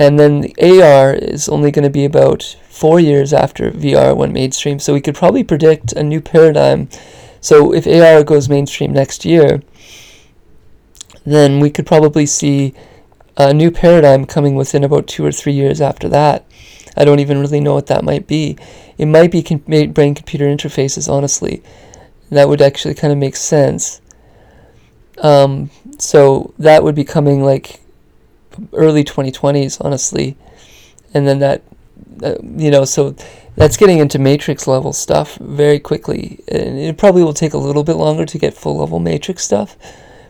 And 0.03 0.19
then 0.19 0.41
the 0.41 0.83
AR 0.83 1.15
is 1.15 1.49
only 1.49 1.71
going 1.71 1.85
to 1.85 1.88
be 1.91 2.05
about 2.05 2.57
four 2.69 2.99
years 2.99 3.33
after 3.33 3.71
VR 3.71 4.17
went 4.17 4.33
mainstream. 4.33 4.81
So 4.81 4.95
we 4.95 5.01
could 5.01 5.15
probably 5.15 5.45
predict 5.45 5.93
a 5.93 6.03
new 6.03 6.21
paradigm. 6.21 6.88
So 7.41 7.73
if 7.73 7.87
AR 7.87 8.25
goes 8.25 8.49
mainstream 8.49 8.93
next 8.93 9.25
year, 9.25 9.62
then 11.25 11.61
we 11.61 11.71
could 11.71 11.87
probably 11.87 12.27
see 12.27 12.75
a 13.37 13.55
new 13.55 13.71
paradigm 13.71 14.27
coming 14.27 14.57
within 14.57 14.83
about 14.83 15.07
two 15.07 15.25
or 15.25 15.31
three 15.31 15.53
years 15.53 15.81
after 15.81 16.09
that. 16.09 16.45
I 16.97 17.05
don't 17.05 17.21
even 17.21 17.41
really 17.41 17.61
know 17.61 17.75
what 17.75 17.87
that 17.87 18.03
might 18.03 18.27
be. 18.27 18.59
It 18.99 19.07
might 19.07 19.31
be 19.31 19.45
com- 19.45 19.59
brain 19.59 20.17
computer 20.17 20.47
interfaces, 20.47 21.09
honestly. 21.09 21.62
That 22.29 22.49
would 22.49 22.61
actually 22.61 22.95
kind 22.95 23.12
of 23.12 23.21
make 23.21 23.37
sense. 23.37 24.01
Um, 25.19 25.71
so 25.99 26.55
that 26.59 26.83
would 26.83 26.97
be 26.97 27.05
coming 27.05 27.45
like 27.45 27.82
early 28.73 29.05
2020s, 29.05 29.83
honestly. 29.85 30.37
And 31.15 31.27
then 31.27 31.38
that, 31.41 31.62
uh, 32.23 32.37
you 32.43 32.71
know, 32.71 32.85
so 32.85 33.15
that's 33.57 33.77
getting 33.77 33.99
into 33.99 34.19
matrix 34.19 34.67
level 34.67 34.93
stuff 34.93 35.37
very 35.37 35.79
quickly. 35.79 36.41
And 36.49 36.79
it 36.79 36.97
probably 36.99 37.23
will 37.23 37.35
take 37.35 37.55
a 37.55 37.59
little 37.59 37.85
bit 37.85 37.97
longer 37.97 38.25
to 38.25 38.38
get 38.38 38.55
full 38.55 38.79
level 38.79 38.99
matrix 38.99 39.45
stuff. 39.45 39.77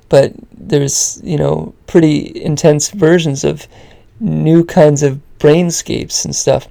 But 0.08 0.32
there's, 0.52 1.20
you 1.22 1.38
know, 1.38 1.74
pretty 1.86 2.42
intense 2.42 2.90
versions 2.90 3.44
of 3.44 3.66
new 4.20 4.64
kinds 4.64 5.02
of 5.02 5.20
brainscapes 5.38 6.24
and 6.24 6.34
stuff. 6.34 6.68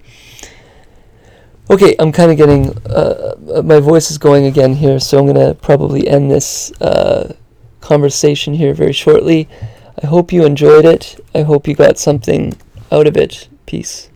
Okay, 1.70 1.96
I'm 2.00 2.12
kind 2.12 2.32
of 2.32 2.38
getting, 2.38 2.78
uh, 2.86 3.36
uh, 3.56 3.62
my 3.62 3.80
voice 3.80 4.12
is 4.12 4.18
going 4.18 4.46
again 4.46 4.74
here, 4.74 5.00
so 5.00 5.18
I'm 5.18 5.26
going 5.26 5.48
to 5.48 5.56
probably 5.56 6.08
end 6.08 6.30
this 6.30 6.72
uh, 6.82 7.34
conversation 7.80 8.54
here 8.54 8.74
very 8.74 8.92
shortly. 8.92 9.48
I 10.04 10.08
hope 10.08 10.32
you 10.32 10.46
enjoyed 10.46 10.86
it. 10.86 11.20
I 11.34 11.42
hope 11.42 11.68
you 11.68 11.76
got 11.76 11.98
something 11.98 12.54
out 12.92 13.08
of 13.08 13.18
it. 13.18 13.48
Peace. 13.66 14.11